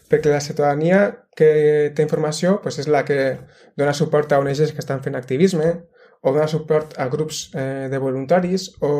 Perquè 0.07 0.31
la 0.31 0.43
ciutadania 0.45 1.01
que 1.35 1.49
té 1.97 2.05
informació 2.05 2.61
pues, 2.63 2.77
és 2.79 2.91
la 2.93 3.07
que 3.09 3.39
dona 3.81 3.97
suport 3.97 4.31
a 4.31 4.39
ONGs 4.43 4.77
que 4.77 4.85
estan 4.85 5.01
fent 5.03 5.17
activisme 5.19 5.73
o 6.21 6.35
dona 6.35 6.47
suport 6.53 6.93
a 7.01 7.09
grups 7.09 7.49
eh, 7.57 7.89
de 7.91 7.99
voluntaris 7.99 8.69
o 8.85 8.93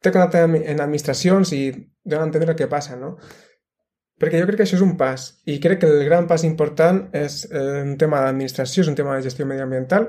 té 0.00 0.10
contacte 0.14 0.40
en 0.40 0.80
administracions 0.80 1.52
i 1.52 1.62
dona 2.02 2.24
a 2.24 2.30
entendre 2.30 2.56
que 2.56 2.70
passa, 2.70 2.96
no? 2.96 3.18
Perquè 4.18 4.40
jo 4.40 4.46
crec 4.48 4.58
que 4.58 4.66
això 4.66 4.78
és 4.78 4.82
un 4.82 4.96
pas, 4.98 5.28
i 5.46 5.60
crec 5.62 5.80
que 5.82 5.90
el 5.90 6.02
gran 6.04 6.26
pas 6.26 6.42
important 6.44 7.04
és 7.14 7.44
eh, 7.52 7.82
un 7.84 7.94
tema 8.00 8.24
d'administració, 8.24 8.82
és 8.82 8.90
un 8.90 8.96
tema 8.98 9.14
de 9.14 9.22
gestió 9.22 9.46
mediambiental, 9.46 10.08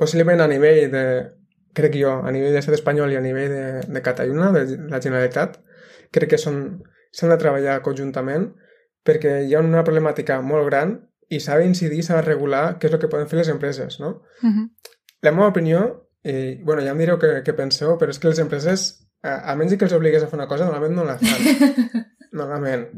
possiblement 0.00 0.40
a 0.40 0.48
nivell 0.48 0.86
de, 0.92 1.04
crec 1.76 1.98
jo, 2.00 2.14
a 2.24 2.32
nivell 2.32 2.54
de 2.54 2.58
l'estat 2.58 2.78
espanyol 2.78 3.12
i 3.12 3.18
a 3.18 3.24
nivell 3.24 3.52
de, 3.52 3.66
de 3.84 4.02
Catalunya, 4.02 4.50
de 4.56 4.64
la 4.90 5.02
Generalitat, 5.02 5.60
crec 6.10 6.32
que 6.32 6.40
s'han 6.40 6.72
de 7.12 7.38
treballar 7.38 7.80
conjuntament 7.84 8.50
perquè 9.06 9.40
hi 9.46 9.54
ha 9.54 9.62
una 9.64 9.84
problemàtica 9.86 10.40
molt 10.44 10.66
gran 10.68 10.96
i 11.30 11.40
s'ha 11.40 11.58
d'incidir, 11.60 12.02
s'ha 12.04 12.18
de 12.18 12.26
regular 12.26 12.78
què 12.78 12.88
és 12.88 12.96
el 12.96 13.02
que 13.02 13.10
poden 13.12 13.28
fer 13.30 13.40
les 13.40 13.52
empreses, 13.52 14.00
no? 14.00 14.22
Uh 14.42 14.48
-huh. 14.48 14.66
La 15.22 15.32
meva 15.32 15.48
opinió, 15.48 16.08
i, 16.24 16.56
bueno, 16.64 16.82
ja 16.82 16.90
em 16.90 16.98
direu 16.98 17.18
què, 17.18 17.42
què 17.44 17.54
penseu, 17.54 17.96
però 17.98 18.10
és 18.10 18.18
que 18.18 18.28
les 18.28 18.38
empreses, 18.38 19.06
a, 19.22 19.52
a 19.52 19.56
menys 19.56 19.76
que 19.76 19.84
els 19.84 19.92
obligues 19.92 20.22
a 20.22 20.26
fer 20.26 20.38
una 20.38 20.48
cosa, 20.48 20.64
normalment 20.64 20.94
no 20.94 21.04
la 21.04 21.18
fan. 21.18 22.06
normalment. 22.36 22.88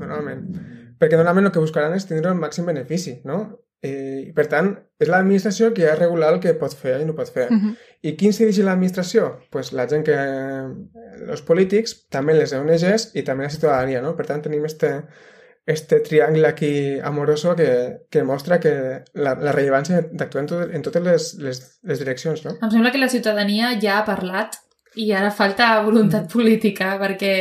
Normalment. 0.00 0.42
Perquè 1.00 1.18
normalment 1.18 1.48
el 1.48 1.54
que 1.54 1.62
buscaran 1.62 1.94
és 1.96 2.08
tindre 2.08 2.32
el 2.32 2.40
màxim 2.40 2.68
benefici, 2.68 3.18
no? 3.28 3.44
I, 3.84 4.32
per 4.34 4.46
tant, 4.50 4.70
és 4.98 5.10
l'administració 5.12 5.68
qui 5.74 5.84
ha 5.84 5.92
de 5.92 6.00
regular 6.00 6.32
el 6.32 6.40
que 6.42 6.54
pot 6.58 6.72
fer 6.74 6.96
i 7.02 7.06
no 7.06 7.14
pot 7.14 7.28
fer. 7.32 7.46
Uh 7.52 7.56
-huh. 7.56 7.74
I 8.02 8.16
qui 8.16 8.26
incideix 8.26 8.58
l'administració? 8.64 9.38
Pues 9.50 9.72
la 9.72 9.86
gent 9.86 10.04
que... 10.04 10.16
els 11.28 11.42
polítics, 11.42 12.06
també 12.10 12.34
les 12.34 12.52
ONGs 12.52 13.10
i 13.14 13.22
també 13.22 13.44
la 13.44 13.50
ciutadania, 13.50 14.02
no? 14.02 14.14
Per 14.16 14.26
tant, 14.26 14.42
tenim 14.42 14.64
este, 14.64 15.04
este 15.66 16.00
triangle 16.00 16.46
aquí 16.46 16.98
amoroso 17.00 17.56
que, 17.56 17.98
que 18.10 18.22
mostra 18.22 18.60
que 18.60 19.02
la, 19.14 19.34
la 19.34 19.52
rellevància 19.52 20.02
d'actuar 20.12 20.42
en, 20.42 20.46
tot, 20.46 20.74
en 20.74 20.82
totes 20.82 21.02
les, 21.02 21.34
les, 21.38 21.80
les 21.82 21.98
direccions, 21.98 22.44
no? 22.44 22.52
Em 22.62 22.70
sembla 22.70 22.92
que 22.92 22.98
la 22.98 23.08
ciutadania 23.08 23.74
ja 23.80 23.98
ha 23.98 24.04
parlat 24.04 24.54
i 24.94 25.10
ara 25.12 25.30
falta 25.30 25.82
voluntat 25.84 26.30
política 26.32 26.94
perquè 27.00 27.32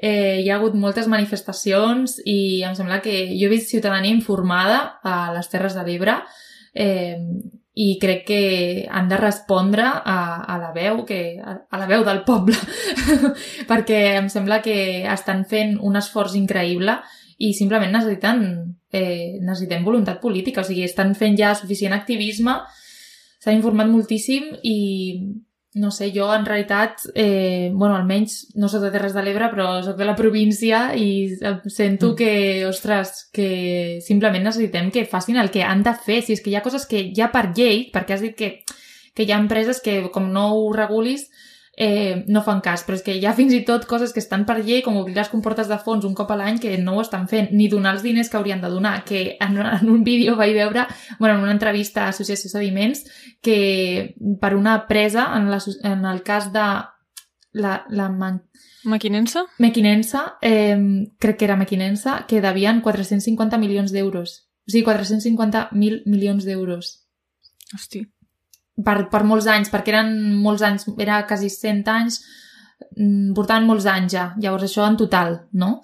eh, 0.00 0.40
hi 0.40 0.48
ha 0.48 0.56
hagut 0.56 0.76
moltes 0.80 1.08
manifestacions 1.12 2.18
i 2.24 2.62
em 2.64 2.74
sembla 2.76 3.02
que 3.04 3.14
jo 3.36 3.46
he 3.48 3.52
vist 3.52 3.68
ciutadania 3.68 4.14
informada 4.14 5.00
a 5.04 5.30
les 5.34 5.52
Terres 5.52 5.76
de 5.76 5.84
l'Ebre 5.84 6.16
eh, 6.72 7.20
i 7.80 7.92
crec 8.00 8.24
que 8.26 8.42
han 8.90 9.08
de 9.12 9.20
respondre 9.20 9.84
a, 9.84 10.18
a 10.42 10.56
la 10.58 10.72
veu 10.72 11.04
que, 11.04 11.20
a, 11.36 11.58
a 11.68 11.80
la 11.80 11.88
veu 11.90 12.04
del 12.08 12.24
poble 12.24 12.56
perquè 13.70 14.00
em 14.18 14.32
sembla 14.32 14.62
que 14.64 15.04
estan 15.04 15.44
fent 15.44 15.76
un 15.84 16.00
esforç 16.00 16.34
increïble 16.40 16.96
i 17.40 17.52
simplement 17.56 17.92
necessiten 17.92 18.42
eh, 18.92 19.38
necessitem 19.40 19.84
voluntat 19.84 20.20
política, 20.20 20.60
o 20.60 20.66
sigui, 20.66 20.84
estan 20.84 21.14
fent 21.16 21.38
ja 21.38 21.54
suficient 21.56 21.94
activisme, 21.96 22.56
s'ha 23.40 23.54
informat 23.54 23.88
moltíssim 23.88 24.50
i 24.66 24.76
no 25.72 25.92
sé, 25.92 26.10
jo 26.14 26.32
en 26.34 26.44
realitat, 26.44 26.98
eh, 27.14 27.70
bueno, 27.72 27.94
almenys 27.94 28.48
no 28.56 28.68
sóc 28.68 28.82
de 28.82 28.90
Terres 28.90 29.14
de 29.14 29.22
l'Ebre, 29.22 29.50
però 29.52 29.68
sóc 29.86 29.96
de 30.00 30.08
la 30.08 30.16
província 30.18 30.96
i 30.98 31.30
sento 31.70 32.12
mm. 32.12 32.16
que, 32.18 32.32
ostres, 32.66 33.28
que 33.32 34.00
simplement 34.02 34.48
necessitem 34.48 34.90
que 34.90 35.06
facin 35.06 35.38
el 35.38 35.52
que 35.54 35.62
han 35.62 35.84
de 35.86 35.94
fer. 35.94 36.20
Si 36.26 36.34
és 36.34 36.42
que 36.42 36.50
hi 36.50 36.56
ha 36.58 36.64
coses 36.66 36.88
que 36.90 37.04
ja 37.14 37.30
per 37.30 37.52
llei, 37.54 37.86
perquè 37.94 38.16
has 38.16 38.26
dit 38.26 38.34
que, 38.34 38.50
que 39.14 39.22
hi 39.22 39.30
ha 39.30 39.38
empreses 39.38 39.78
que 39.84 40.00
com 40.10 40.32
no 40.34 40.48
ho 40.56 40.72
regulis, 40.74 41.28
eh, 41.82 42.24
no 42.28 42.42
fan 42.44 42.58
cas, 42.60 42.82
però 42.84 42.98
és 42.98 43.02
que 43.02 43.14
hi 43.16 43.22
ha 43.24 43.32
fins 43.32 43.54
i 43.56 43.62
tot 43.64 43.86
coses 43.88 44.12
que 44.12 44.20
estan 44.20 44.42
per 44.44 44.58
llei, 44.60 44.82
com 44.84 44.98
obrir 45.00 45.14
les 45.16 45.30
comportes 45.32 45.70
de 45.70 45.78
fons 45.80 46.04
un 46.04 46.12
cop 46.18 46.28
a 46.28 46.36
l'any, 46.36 46.58
que 46.60 46.74
no 46.76 46.98
ho 46.98 47.00
estan 47.00 47.24
fent, 47.30 47.48
ni 47.56 47.70
donar 47.72 47.94
els 47.96 48.04
diners 48.04 48.28
que 48.28 48.36
haurien 48.36 48.60
de 48.60 48.68
donar, 48.68 48.98
que 49.08 49.38
en, 49.40 49.56
en 49.78 49.88
un 49.88 50.04
vídeo 50.04 50.36
vaig 50.36 50.52
veure, 50.58 50.84
bueno, 51.18 51.38
en 51.38 51.46
una 51.46 51.56
entrevista 51.56 52.04
a 52.04 52.10
Associació 52.12 52.52
Sediments, 52.52 53.06
que 53.40 54.12
per 54.42 54.52
una 54.58 54.76
presa, 54.92 55.30
en, 55.38 55.48
la, 55.50 55.62
en 55.88 56.04
el 56.04 56.22
cas 56.22 56.52
de 56.52 56.68
la, 57.52 57.74
la 57.88 58.10
man... 58.12 58.42
Maquinensa? 58.84 59.46
Mequinensa, 59.58 60.36
eh, 60.42 60.76
crec 61.18 61.40
que 61.40 61.48
era 61.48 61.56
Mequinensa, 61.56 62.26
que 62.28 62.44
devien 62.44 62.84
450 62.84 63.56
milions 63.56 63.96
d'euros. 63.96 64.38
O 64.68 64.70
sigui, 64.70 64.84
450.000 64.84 66.02
milions 66.04 66.44
d'euros. 66.44 66.96
Hosti 67.72 68.04
per, 68.84 69.08
per 69.12 69.22
molts 69.26 69.48
anys, 69.50 69.70
perquè 69.72 69.94
eren 69.94 70.12
molts 70.42 70.62
anys, 70.66 70.86
era 71.00 71.22
quasi 71.28 71.50
100 71.52 71.90
anys, 71.92 72.20
mm, 72.96 73.32
portaven 73.36 73.66
molts 73.68 73.88
anys 73.90 74.14
ja, 74.16 74.26
llavors 74.42 74.68
això 74.68 74.86
en 74.88 74.98
total, 75.00 75.36
no? 75.52 75.80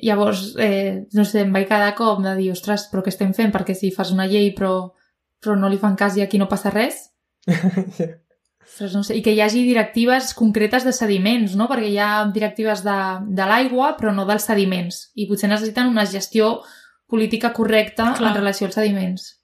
Llavors, 0.00 0.54
eh, 0.58 1.06
no 1.16 1.26
sé, 1.28 1.44
em 1.44 1.52
vaig 1.52 1.68
quedar 1.68 1.94
com 1.98 2.22
de 2.24 2.34
dir, 2.38 2.50
ostres, 2.54 2.88
però 2.92 3.04
què 3.04 3.12
estem 3.12 3.34
fent? 3.36 3.52
Perquè 3.54 3.76
si 3.76 3.92
fas 3.94 4.12
una 4.14 4.28
llei 4.30 4.52
però, 4.56 4.90
però 5.40 5.56
no 5.58 5.68
li 5.68 5.80
fan 5.80 5.96
cas 5.96 6.16
i 6.16 6.26
aquí 6.26 6.40
no 6.40 6.50
passa 6.50 6.72
res... 6.74 7.08
Ostres, 8.70 8.92
no 8.94 9.00
sé, 9.02 9.16
I 9.18 9.22
que 9.24 9.32
hi 9.34 9.40
hagi 9.42 9.64
directives 9.66 10.28
concretes 10.38 10.84
de 10.86 10.92
sediments, 10.94 11.56
no? 11.58 11.66
Perquè 11.66 11.88
hi 11.90 11.96
ha 11.98 12.10
directives 12.30 12.84
de, 12.86 12.98
de 13.26 13.48
l'aigua 13.48 13.96
però 13.98 14.12
no 14.14 14.28
dels 14.28 14.46
sediments 14.46 15.08
i 15.18 15.26
potser 15.26 15.50
necessiten 15.50 15.90
una 15.90 16.06
gestió 16.06 16.60
política 17.10 17.50
correcta 17.52 18.12
Clar. 18.14 18.30
en 18.30 18.38
relació 18.38 18.68
als 18.68 18.78
sediments 18.78 19.39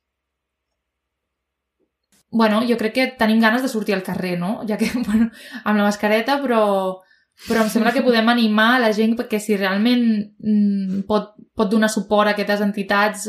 bueno, 2.31 2.63
jo 2.69 2.77
crec 2.77 2.95
que 2.95 3.07
tenim 3.19 3.41
ganes 3.41 3.63
de 3.63 3.69
sortir 3.69 3.95
al 3.95 4.03
carrer, 4.03 4.39
no? 4.39 4.61
Ja 4.69 4.77
que, 4.77 4.91
bueno, 5.07 5.31
amb 5.65 5.79
la 5.79 5.87
mascareta, 5.87 6.41
però, 6.43 7.03
però 7.47 7.63
em 7.63 7.71
sembla 7.73 7.93
que 7.95 8.05
podem 8.05 8.29
animar 8.33 8.81
la 8.83 8.93
gent 8.97 9.17
perquè 9.19 9.41
si 9.43 9.57
realment 9.57 10.07
mm, 10.39 11.05
pot, 11.09 11.35
pot 11.57 11.71
donar 11.71 11.91
suport 11.93 12.31
a 12.31 12.35
aquestes 12.37 12.65
entitats, 12.65 13.29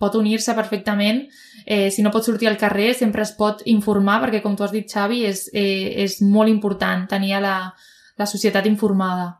pot 0.00 0.18
unir-se 0.18 0.54
perfectament, 0.54 1.24
eh, 1.64 1.90
si 1.90 2.04
no 2.04 2.12
pot 2.14 2.24
sortir 2.24 2.48
al 2.48 2.60
carrer 2.60 2.92
sempre 2.94 3.26
es 3.26 3.34
pot 3.36 3.64
informar 3.66 4.20
perquè, 4.24 4.42
com 4.44 4.56
tu 4.56 4.64
has 4.64 4.74
dit, 4.74 4.86
Xavi, 4.88 5.24
és, 5.26 5.48
eh, 5.52 5.96
és 6.04 6.20
molt 6.22 6.52
important 6.52 7.08
tenir 7.10 7.40
la, 7.42 7.58
la 8.16 8.30
societat 8.30 8.66
informada. 8.66 9.34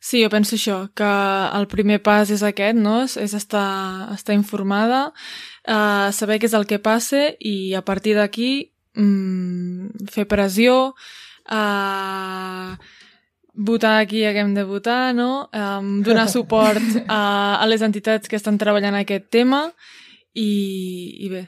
Sí, 0.00 0.22
jo 0.24 0.30
penso 0.32 0.56
això, 0.56 0.76
que 0.96 1.08
el 1.58 1.66
primer 1.68 1.98
pas 2.00 2.30
és 2.32 2.40
aquest, 2.42 2.78
no? 2.80 3.02
És 3.04 3.34
estar, 3.36 4.08
estar 4.14 4.32
informada, 4.32 5.10
uh, 5.68 6.10
saber 6.12 6.38
què 6.40 6.48
és 6.48 6.56
el 6.56 6.66
que 6.66 6.80
passa 6.82 7.28
i 7.40 7.74
a 7.74 7.82
partir 7.82 8.14
d'aquí 8.18 8.72
um, 8.96 9.90
fer 10.10 10.26
pressió, 10.30 10.94
uh, 11.50 12.76
votar 13.54 13.98
aquí 14.00 14.22
que 14.22 14.38
hem 14.40 14.54
de 14.54 14.64
votar, 14.64 15.14
no? 15.14 15.48
Um, 15.52 16.02
donar 16.02 16.28
suport 16.28 16.82
a, 17.08 17.58
a 17.60 17.66
les 17.66 17.82
entitats 17.82 18.28
que 18.28 18.38
estan 18.38 18.58
treballant 18.58 18.96
aquest 18.96 19.28
tema 19.30 19.66
i, 20.32 20.50
i 21.26 21.28
bé, 21.32 21.44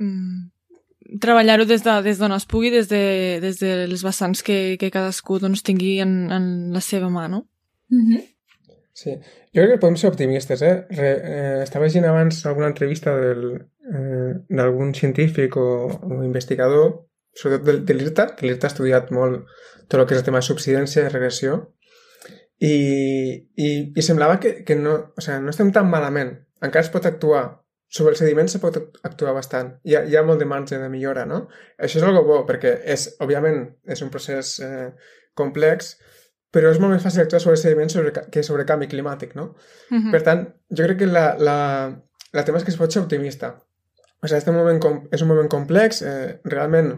um, 0.00 0.50
treballar-ho 1.20 1.66
des 1.68 1.84
d'on 1.84 2.02
de, 2.02 2.10
des 2.10 2.20
es 2.20 2.46
pugui, 2.48 2.70
des 2.70 2.88
de, 2.88 3.38
des 3.42 3.58
de 3.60 3.86
les 3.86 4.02
vessants 4.02 4.42
que, 4.42 4.76
que 4.80 4.90
cadascú 4.90 5.38
doncs, 5.38 5.62
tingui 5.62 6.00
en, 6.00 6.30
en 6.32 6.46
la 6.72 6.80
seva 6.80 7.10
mà, 7.10 7.28
no? 7.28 7.46
Mm 7.90 8.06
-hmm. 8.06 8.31
Sí, 9.02 9.16
jo 9.50 9.62
crec 9.64 9.72
que 9.72 9.80
podem 9.82 9.96
ser 9.98 10.12
optimistes, 10.12 10.62
eh? 10.62 10.74
Re, 10.94 11.10
eh 11.34 11.62
estava 11.64 11.88
llegint 11.88 12.06
abans 12.06 12.44
alguna 12.46 12.68
entrevista 12.70 13.14
d'algun 13.18 14.92
eh, 14.92 14.98
científic 14.98 15.56
o, 15.58 15.68
o 15.90 16.22
investigador, 16.22 16.92
sobretot 17.34 17.66
de, 17.66 17.78
de 17.88 17.96
l'IRTA, 17.98 18.28
que 18.36 18.46
l'IRTA 18.46 18.68
ha 18.68 18.72
estudiat 18.74 19.10
molt 19.10 19.48
tot 19.88 19.98
el 19.98 20.06
que 20.06 20.14
és 20.14 20.22
el 20.22 20.28
tema 20.28 20.38
de 20.38 20.46
subsidència 20.46 21.02
i 21.02 21.10
regressió, 21.10 21.56
i, 22.62 22.76
i, 23.58 23.68
i 23.96 24.04
semblava 24.06 24.38
que, 24.38 24.54
que 24.66 24.76
no, 24.78 24.94
o 25.16 25.24
sigui, 25.24 25.40
no 25.42 25.50
estem 25.50 25.72
tan 25.74 25.90
malament. 25.90 26.36
Encara 26.62 26.86
es 26.86 26.92
pot 26.94 27.08
actuar. 27.10 27.42
Sobre 27.92 28.14
els 28.14 28.22
sediments 28.22 28.54
se 28.54 28.60
pot 28.62 28.78
actuar 29.04 29.34
bastant. 29.36 29.74
Hi 29.84 29.98
ha, 29.98 30.04
hi 30.08 30.14
ha 30.16 30.22
molt 30.24 30.40
de 30.40 30.46
marge 30.48 30.78
de 30.80 30.86
millora, 30.88 31.26
no? 31.28 31.42
Això 31.76 31.98
és 31.98 32.06
algo 32.06 32.22
bo, 32.28 32.38
perquè 32.48 32.78
és, 32.94 33.10
òbviament, 33.20 33.66
és 33.84 34.00
un 34.06 34.14
procés 34.14 34.54
eh, 34.64 34.86
complex, 35.36 35.96
però 36.52 36.70
és 36.70 36.80
molt 36.82 36.92
més 36.94 37.04
fàcil 37.04 37.24
actuar 37.24 37.40
sobre 37.40 37.58
sediments 37.60 37.94
sobre, 37.96 38.12
que 38.12 38.42
sobre 38.44 38.66
canvi 38.68 38.88
climàtic, 38.92 39.34
no? 39.34 39.54
Uh 39.90 39.98
-huh. 39.98 40.10
Per 40.12 40.22
tant, 40.22 40.42
jo 40.68 40.84
crec 40.84 40.98
que 40.98 41.06
la, 41.06 41.34
la, 41.38 41.58
la 42.32 42.44
tema 42.44 42.58
és 42.58 42.64
que 42.64 42.70
es 42.70 42.76
pot 42.76 42.92
ser 42.92 43.02
optimista. 43.02 43.56
O 44.22 44.26
sigui, 44.26 44.38
este 44.38 44.52
moment 44.52 44.78
com, 44.80 45.08
és 45.10 45.22
un 45.22 45.28
moment 45.28 45.48
complex, 45.48 46.02
eh, 46.02 46.40
realment 46.44 46.92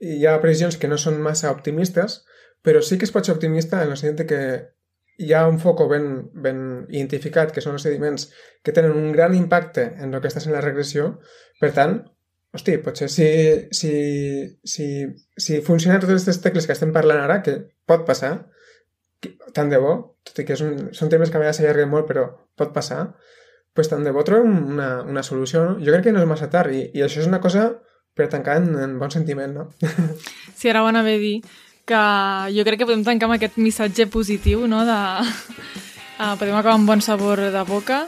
hi 0.00 0.26
ha 0.26 0.40
previsions 0.40 0.76
que 0.76 0.88
no 0.88 0.98
són 0.98 1.20
massa 1.22 1.50
optimistes, 1.50 2.24
però 2.62 2.82
sí 2.82 2.98
que 2.98 3.04
es 3.04 3.12
pot 3.12 3.24
ser 3.24 3.34
optimista 3.34 3.82
en 3.82 3.90
el 3.90 3.96
sentit 3.96 4.26
que 4.28 4.40
hi 5.18 5.32
ha 5.32 5.46
un 5.48 5.58
foc 5.58 5.82
ben, 5.90 6.30
ben 6.32 6.86
identificat, 6.88 7.52
que 7.52 7.60
són 7.60 7.76
els 7.78 7.82
sediments 7.82 8.30
que 8.62 8.72
tenen 8.72 8.92
un 8.92 9.12
gran 9.12 9.34
impacte 9.34 9.94
en 9.98 10.14
el 10.14 10.20
que 10.20 10.28
està 10.28 10.40
sent 10.40 10.54
la 10.54 10.64
regressió. 10.64 11.18
Per 11.60 11.72
tant, 11.72 12.00
hosti, 12.52 12.76
potser 12.84 13.08
si, 13.08 13.26
si, 13.72 13.92
si, 14.64 14.86
si 15.36 15.60
funcionen 15.64 16.00
totes 16.00 16.20
aquestes 16.20 16.42
tecles 16.44 16.68
que 16.68 16.76
estem 16.76 16.92
parlant 16.92 17.22
ara, 17.24 17.40
que 17.44 17.56
pot 17.88 18.04
passar, 18.08 18.34
que, 19.22 19.34
tant 19.56 19.72
de 19.72 19.80
bo, 19.80 19.94
tot 20.26 20.42
i 20.42 20.46
que 20.48 20.56
és 20.56 20.64
un, 20.64 20.90
són 20.96 21.12
temes 21.12 21.32
que 21.32 21.40
a 21.40 21.42
vegades 21.42 21.60
s'allarguen 21.60 21.90
molt, 21.92 22.08
però 22.10 22.26
pot 22.58 22.74
passar, 22.74 23.06
pues 23.72 23.88
tant 23.88 24.04
de 24.04 24.12
bo 24.12 24.24
trobem 24.28 24.52
una, 24.74 24.90
una 25.08 25.24
solució, 25.24 25.64
no? 25.64 25.78
Jo 25.80 25.94
crec 25.94 26.10
que 26.10 26.14
no 26.14 26.20
és 26.20 26.28
massa 26.28 26.50
tard 26.52 26.74
i, 26.76 26.84
i 26.92 27.04
això 27.04 27.22
és 27.22 27.30
una 27.30 27.40
cosa 27.40 27.70
per 28.12 28.28
tancar 28.28 28.58
en, 28.60 28.74
en 28.76 28.98
bon 29.00 29.12
sentiment, 29.12 29.56
no? 29.56 29.70
Sí, 30.58 30.68
ara 30.68 30.84
ho 30.84 30.90
anava 30.90 31.08
a 31.08 31.22
dir 31.22 31.38
que 31.88 32.02
jo 32.54 32.66
crec 32.68 32.82
que 32.82 32.86
podem 32.86 33.06
tancar 33.06 33.30
amb 33.30 33.38
aquest 33.38 33.56
missatge 33.58 34.06
positiu, 34.12 34.68
no?, 34.68 34.84
de... 34.86 35.00
Uh, 36.22 36.36
podem 36.38 36.54
acabar 36.54 36.76
amb 36.76 36.86
bon 36.86 37.00
sabor 37.02 37.40
de 37.50 37.62
boca 37.66 38.04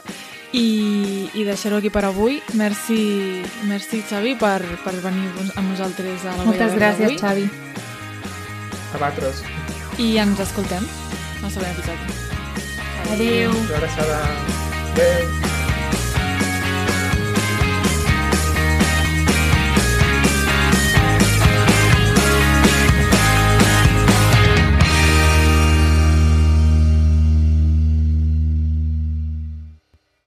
i, 0.55 1.29
i 1.33 1.43
deixar-ho 1.43 1.79
aquí 1.81 1.91
per 1.91 2.05
avui. 2.07 2.39
Merci, 2.55 3.43
merci 3.67 4.01
Xavi, 4.07 4.35
per, 4.39 4.61
per 4.83 4.95
venir 5.03 5.27
amb 5.55 5.67
nosaltres 5.67 6.25
a 6.25 6.35
la 6.37 6.47
Moltes 6.47 6.77
gràcies, 6.77 7.17
Xavi. 7.21 7.49
A 8.93 8.95
vosaltres. 8.95 9.43
I 9.99 10.15
ens 10.23 10.39
escoltem 10.43 10.87
al 11.43 11.51
següent 11.51 11.75
episodi. 11.75 12.23
Adéu. 13.15 13.51
Una 13.51 13.83
abraçada. 13.83 14.23
Adéu. 14.93 15.54